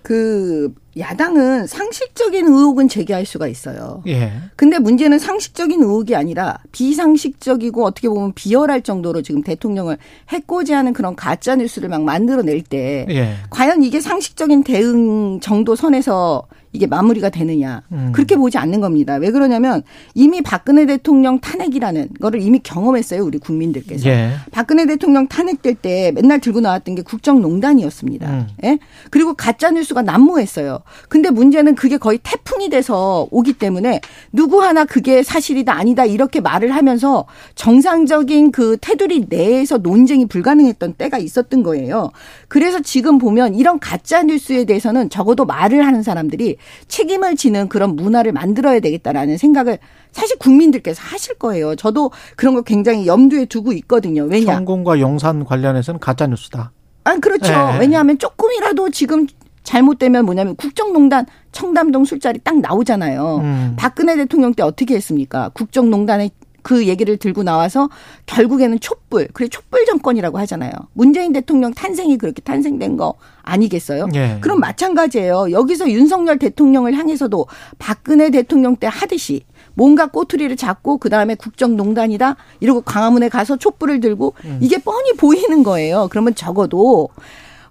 그 0.01 0.73
야당은 0.97 1.67
상식적인 1.67 2.47
의혹은 2.47 2.87
제기할 2.87 3.25
수가 3.25 3.47
있어요. 3.47 4.01
예. 4.07 4.31
근데 4.55 4.79
문제는 4.79 5.19
상식적인 5.19 5.81
의혹이 5.81 6.15
아니라 6.15 6.59
비상식적이고 6.71 7.85
어떻게 7.85 8.09
보면 8.09 8.33
비열할 8.33 8.81
정도로 8.81 9.21
지금 9.21 9.41
대통령을 9.41 9.97
해코지하는 10.29 10.93
그런 10.93 11.15
가짜 11.15 11.55
뉴스를 11.55 11.89
막 11.89 12.01
만들어낼 12.03 12.61
때 12.61 13.05
예. 13.09 13.35
과연 13.49 13.83
이게 13.83 14.01
상식적인 14.01 14.63
대응 14.63 15.39
정도 15.39 15.75
선에서 15.75 16.47
이게 16.71 16.85
마무리가 16.85 17.29
되느냐 17.29 17.81
음. 17.91 18.11
그렇게 18.13 18.35
보지 18.35 18.57
않는 18.57 18.79
겁니다. 18.79 19.15
왜 19.15 19.31
그러냐면 19.31 19.81
이미 20.13 20.41
박근혜 20.41 20.85
대통령 20.85 21.39
탄핵이라는 21.39 22.09
거를 22.21 22.41
이미 22.41 22.59
경험했어요 22.59 23.23
우리 23.23 23.39
국민들께서. 23.39 24.07
예. 24.07 24.33
박근혜 24.51 24.85
대통령 24.85 25.27
탄핵될 25.27 25.75
때 25.75 26.11
맨날 26.13 26.39
들고 26.39 26.59
나왔던 26.59 26.95
게 26.95 27.01
국정농단이었습니다. 27.01 28.29
음. 28.29 28.47
예? 28.63 28.79
그리고 29.09 29.33
가짜 29.33 29.71
뉴스가 29.71 30.03
난무했어요. 30.03 30.78
근데 31.07 31.29
문제는 31.29 31.75
그게 31.75 31.97
거의 31.97 32.19
태풍이 32.21 32.69
돼서 32.69 33.27
오기 33.31 33.53
때문에 33.53 34.01
누구 34.31 34.61
하나 34.63 34.85
그게 34.85 35.23
사실이다 35.23 35.73
아니다 35.73 36.05
이렇게 36.05 36.39
말을 36.39 36.75
하면서 36.75 37.25
정상적인 37.55 38.51
그 38.51 38.77
테두리 38.81 39.25
내에서 39.29 39.77
논쟁이 39.77 40.25
불가능했던 40.25 40.93
때가 40.93 41.17
있었던 41.17 41.63
거예요. 41.63 42.11
그래서 42.47 42.79
지금 42.79 43.17
보면 43.17 43.55
이런 43.55 43.79
가짜 43.79 44.23
뉴스에 44.23 44.65
대해서는 44.65 45.09
적어도 45.09 45.45
말을 45.45 45.85
하는 45.85 46.03
사람들이 46.03 46.57
책임을 46.87 47.35
지는 47.35 47.69
그런 47.69 47.95
문화를 47.95 48.31
만들어야 48.31 48.79
되겠다라는 48.79 49.37
생각을 49.37 49.79
사실 50.11 50.37
국민들께서 50.37 51.01
하실 51.03 51.35
거예요. 51.35 51.75
저도 51.75 52.11
그런 52.35 52.55
거 52.55 52.61
굉장히 52.61 53.07
염두에 53.07 53.45
두고 53.45 53.73
있거든요. 53.73 54.23
왜냐? 54.23 54.55
성공과 54.55 54.99
용산 54.99 55.45
관련해서는 55.45 55.99
가짜 55.99 56.27
뉴스다. 56.27 56.71
아, 57.03 57.15
그렇죠. 57.17 57.51
네. 57.51 57.79
왜냐하면 57.79 58.17
조금이라도 58.17 58.89
지금 58.89 59.27
잘못되면 59.69 60.25
뭐냐면 60.25 60.55
국정농단 60.55 61.27
청담동 61.51 62.03
술자리 62.03 62.39
딱 62.43 62.59
나오잖아요. 62.59 63.37
음. 63.43 63.73
박근혜 63.77 64.15
대통령 64.15 64.55
때 64.55 64.63
어떻게 64.63 64.95
했습니까? 64.95 65.49
국정농단에 65.49 66.31
그 66.63 66.87
얘기를 66.87 67.17
들고 67.17 67.43
나와서 67.43 67.87
결국에는 68.25 68.79
촛불, 68.79 69.27
그래 69.31 69.47
촛불 69.47 69.85
정권이라고 69.85 70.39
하잖아요. 70.39 70.71
문재인 70.93 71.33
대통령 71.33 71.71
탄생이 71.71 72.17
그렇게 72.17 72.41
탄생된 72.41 72.97
거 72.97 73.13
아니겠어요? 73.43 74.07
예. 74.15 74.39
그럼 74.41 74.59
마찬가지예요. 74.59 75.51
여기서 75.51 75.89
윤석열 75.91 76.39
대통령을 76.39 76.95
향해서도 76.95 77.45
박근혜 77.77 78.31
대통령 78.31 78.75
때 78.75 78.87
하듯이 78.91 79.43
뭔가 79.75 80.07
꼬투리를 80.07 80.55
잡고 80.57 80.97
그 80.97 81.09
다음에 81.09 81.35
국정농단이다 81.35 82.35
이러고 82.59 82.81
광화문에 82.81 83.29
가서 83.29 83.55
촛불을 83.55 83.99
들고 83.99 84.33
이게 84.61 84.79
뻔히 84.79 85.13
보이는 85.13 85.61
거예요. 85.63 86.07
그러면 86.09 86.33
적어도 86.33 87.09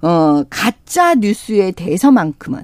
어 0.02 0.44
가짜 0.48 1.14
뉴스에 1.14 1.72
대해서만큼은 1.72 2.62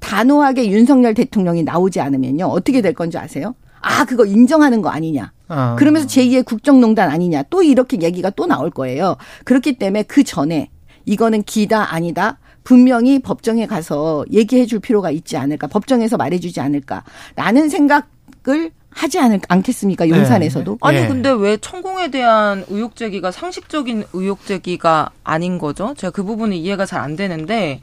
단호하게 0.00 0.70
윤석열 0.70 1.14
대통령이 1.14 1.62
나오지 1.62 2.00
않으면요 2.00 2.46
어떻게 2.46 2.82
될 2.82 2.92
건지 2.92 3.16
아세요? 3.18 3.54
아 3.80 4.04
그거 4.04 4.24
인정하는 4.24 4.82
거 4.82 4.88
아니냐? 4.90 5.32
아. 5.48 5.76
그러면서 5.78 6.06
제2의 6.08 6.44
국정농단 6.44 7.10
아니냐? 7.10 7.44
또 7.50 7.62
이렇게 7.62 8.00
얘기가 8.00 8.30
또 8.30 8.46
나올 8.46 8.70
거예요. 8.70 9.16
그렇기 9.44 9.78
때문에 9.78 10.04
그 10.04 10.24
전에 10.24 10.70
이거는 11.04 11.42
기다 11.42 11.92
아니다. 11.94 12.38
분명히 12.64 13.18
법정에 13.18 13.66
가서 13.66 14.24
얘기해 14.32 14.64
줄 14.66 14.80
필요가 14.80 15.10
있지 15.10 15.36
않을까. 15.36 15.66
법정에서 15.66 16.16
말해 16.16 16.40
주지 16.40 16.60
않을까. 16.60 17.04
라는 17.36 17.68
생각을 17.68 18.72
하지 18.94 19.18
않을, 19.18 19.40
않겠습니까? 19.48 20.08
용산에서도. 20.08 20.78
아니 20.80 20.98
예. 20.98 21.06
근데 21.06 21.30
왜 21.30 21.56
천공에 21.56 22.10
대한 22.10 22.64
의혹 22.68 22.96
제기가 22.96 23.30
상식적인 23.30 24.04
의혹 24.12 24.46
제기가 24.46 25.10
아닌 25.24 25.58
거죠? 25.58 25.94
제가 25.96 26.10
그 26.12 26.22
부분은 26.22 26.56
이해가 26.56 26.86
잘 26.86 27.00
안 27.00 27.16
되는데 27.16 27.80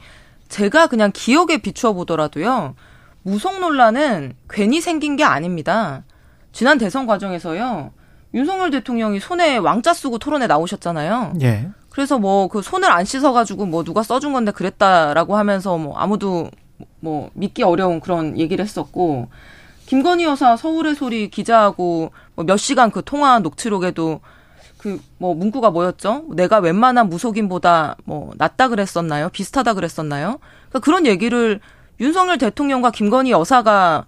제가 0.48 0.86
그냥 0.88 1.10
기억에 1.14 1.58
비추어 1.58 1.92
보더라도요. 1.92 2.74
무속 3.22 3.60
논란은 3.60 4.34
괜히 4.50 4.80
생긴 4.80 5.16
게 5.16 5.22
아닙니다. 5.24 6.02
지난 6.52 6.78
대선 6.78 7.06
과정에서요. 7.06 7.92
윤석열 8.34 8.70
대통령이 8.70 9.20
손에 9.20 9.58
왕자 9.58 9.92
쓰고 9.94 10.18
토론에 10.18 10.46
나오셨잖아요. 10.46 11.34
예. 11.42 11.68
그래서 11.90 12.18
뭐 12.18 12.48
그 12.48 12.62
손을 12.62 12.90
안 12.90 13.04
씻어가지고 13.04 13.66
뭐 13.66 13.84
누가 13.84 14.02
써준 14.02 14.32
건데 14.32 14.50
그랬다라고 14.50 15.36
하면서 15.36 15.76
뭐 15.76 15.96
아무도 15.98 16.50
뭐 17.00 17.30
믿기 17.34 17.62
어려운 17.62 18.00
그런 18.00 18.38
얘기를 18.38 18.64
했었고 18.64 19.28
김건희 19.86 20.24
여사 20.24 20.56
서울의 20.56 20.94
소리 20.94 21.28
기자하고 21.30 22.12
뭐 22.34 22.44
몇 22.44 22.56
시간 22.56 22.90
그 22.90 23.02
통화 23.04 23.38
녹취록에도 23.38 24.20
그 24.78 24.98
뭐 25.18 25.34
문구가 25.34 25.70
뭐였죠? 25.70 26.24
내가 26.30 26.58
웬만한 26.58 27.08
무속인보다 27.08 27.96
뭐 28.04 28.32
낫다 28.36 28.68
그랬었나요? 28.68 29.28
비슷하다 29.28 29.74
그랬었나요? 29.74 30.40
그러니까 30.68 30.80
그런 30.80 31.06
얘기를 31.06 31.60
윤석열 32.00 32.38
대통령과 32.38 32.90
김건희 32.90 33.30
여사가 33.30 34.06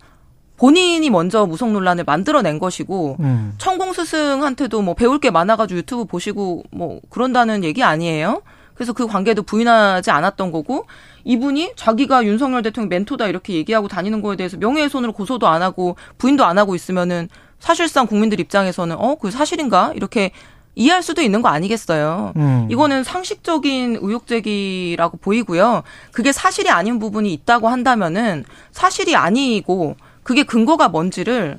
본인이 0.56 1.08
먼저 1.10 1.46
무속 1.46 1.70
논란을 1.70 2.02
만들어낸 2.04 2.58
것이고 2.58 3.16
음. 3.20 3.54
천공 3.58 3.92
스승한테도 3.92 4.82
뭐 4.82 4.94
배울 4.94 5.20
게 5.20 5.30
많아가지고 5.30 5.78
유튜브 5.78 6.04
보시고 6.04 6.64
뭐 6.72 7.00
그런다는 7.10 7.62
얘기 7.62 7.84
아니에요. 7.84 8.42
그래서 8.74 8.92
그 8.92 9.06
관계도 9.06 9.42
부인하지 9.42 10.10
않았던 10.10 10.52
거고 10.52 10.87
이분이 11.24 11.72
자기가 11.76 12.24
윤석열 12.24 12.62
대통령 12.62 12.88
멘토다 12.88 13.28
이렇게 13.28 13.54
얘기하고 13.54 13.88
다니는 13.88 14.20
거에 14.20 14.37
대해서 14.37 14.56
명예훼손으로 14.56 15.12
고소도 15.12 15.46
안 15.48 15.62
하고 15.62 15.96
부인도 16.18 16.44
안 16.44 16.58
하고 16.58 16.74
있으면은 16.74 17.28
사실상 17.58 18.06
국민들 18.06 18.40
입장에서는 18.40 18.96
어, 18.98 19.14
그 19.14 19.30
사실인가? 19.30 19.92
이렇게 19.94 20.32
이해할 20.74 21.02
수도 21.02 21.22
있는 21.22 21.40
거 21.40 21.48
아니겠어요. 21.48 22.32
음. 22.37 22.68
이거는 22.70 23.04
상식적인 23.04 23.98
의혹 24.00 24.26
제기라고 24.26 25.18
보이고요. 25.18 25.82
그게 26.12 26.32
사실이 26.32 26.68
아닌 26.68 26.98
부분이 26.98 27.32
있다고 27.32 27.68
한다면은 27.68 28.44
사실이 28.72 29.14
아니고 29.14 29.96
그게 30.22 30.42
근거가 30.42 30.88
뭔지를 30.88 31.58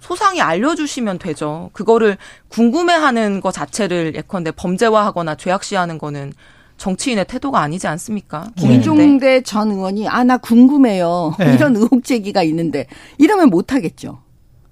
소상히 0.00 0.40
알려주시면 0.40 1.18
되죠. 1.18 1.70
그거를 1.72 2.18
궁금해하는 2.48 3.40
것 3.40 3.52
자체를 3.52 4.14
예컨대 4.14 4.50
범죄화하거나 4.50 5.34
죄악시하는 5.36 5.98
거는 5.98 6.32
정치인의 6.76 7.26
태도가 7.26 7.60
아니지 7.60 7.86
않습니까? 7.86 8.48
김종대 8.56 9.42
전 9.42 9.70
의원이 9.70 10.08
아 10.08 10.24
나 10.24 10.36
궁금해요 10.38 11.34
네. 11.40 11.54
이런 11.54 11.76
의혹 11.76 12.02
제기가 12.04 12.42
있는데 12.42 12.86
이러면 13.18 13.48
못 13.50 13.72
하겠죠. 13.72 14.18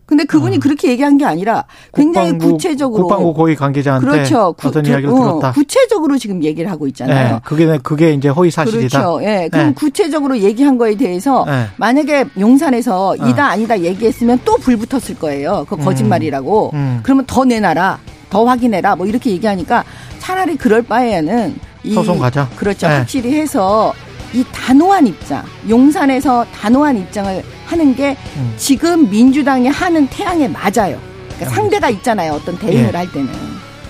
근데 0.05 0.25
그분이 0.25 0.59
그렇게 0.59 0.88
얘기한 0.91 1.17
게 1.17 1.25
아니라 1.25 1.65
굉장히 1.95 2.29
아. 2.29 2.33
국방부, 2.33 2.53
구체적으로 2.55 3.03
국방부 3.07 3.33
고위 3.33 3.55
관계자한테 3.55 4.07
그렇죠. 4.07 4.53
구- 4.59 4.69
어떤 4.69 4.83
구- 4.83 4.91
이야기를 4.91 5.11
어, 5.11 5.17
들었다. 5.17 5.53
구체적으로 5.53 6.19
지금 6.19 6.43
얘기를 6.43 6.71
하고 6.71 6.87
있잖아요. 6.88 7.35
네, 7.37 7.41
그게 7.45 7.79
그게 7.83 8.12
이제 8.12 8.29
허위 8.29 8.51
사실이다. 8.51 8.99
그렇죠. 9.01 9.25
예. 9.25 9.49
그럼 9.51 9.69
네. 9.69 9.75
구체적으로 9.75 10.38
얘기한 10.38 10.77
거에 10.77 10.97
대해서 10.97 11.45
네. 11.47 11.67
만약에 11.77 12.27
용산에서 12.38 13.17
이다 13.17 13.47
아니다 13.47 13.81
얘기했으면 13.81 14.41
또 14.45 14.57
불 14.57 14.77
붙었을 14.77 15.19
거예요. 15.19 15.65
그 15.69 15.77
거짓말이라고. 15.77 16.71
음. 16.75 17.01
그러면 17.03 17.25
더 17.27 17.45
내놔라. 17.45 17.99
더 18.29 18.45
확인해라. 18.45 18.97
뭐 18.97 19.07
이렇게 19.07 19.31
얘기하니까 19.31 19.85
차라리 20.22 20.56
그럴 20.56 20.82
바에는 20.82 21.58
이 21.82 21.94
소송 21.94 22.20
가자. 22.20 22.48
그렇죠. 22.54 22.87
네. 22.87 22.98
확실히 22.98 23.35
해서 23.35 23.92
이 24.32 24.44
단호한 24.52 25.08
입장, 25.08 25.42
용산에서 25.68 26.46
단호한 26.54 26.96
입장을 26.96 27.42
하는 27.66 27.94
게 27.96 28.16
음. 28.37 28.54
지금 28.56 29.11
민주당이 29.11 29.66
하는 29.66 30.06
태양에 30.06 30.46
맞아요. 30.46 30.96
그러니까 31.35 31.50
상대가 31.50 31.90
있잖아요. 31.90 32.35
어떤 32.35 32.56
대응을 32.56 32.90
예. 32.94 32.96
할 32.96 33.11
때는. 33.11 33.28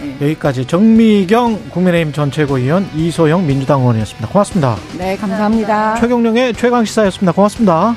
예. 0.04 0.24
여기까지 0.24 0.64
정미경 0.64 1.68
국민의힘 1.68 2.14
전 2.14 2.30
최고위원 2.30 2.88
이소영 2.96 3.46
민주당 3.46 3.80
의원이었습니다. 3.80 4.28
고맙습니다. 4.28 4.76
네, 4.96 5.16
감사합니다. 5.18 5.96
최경령의 5.96 6.54
최강 6.54 6.86
시사였습니다. 6.86 7.32
고맙습니다. 7.32 7.94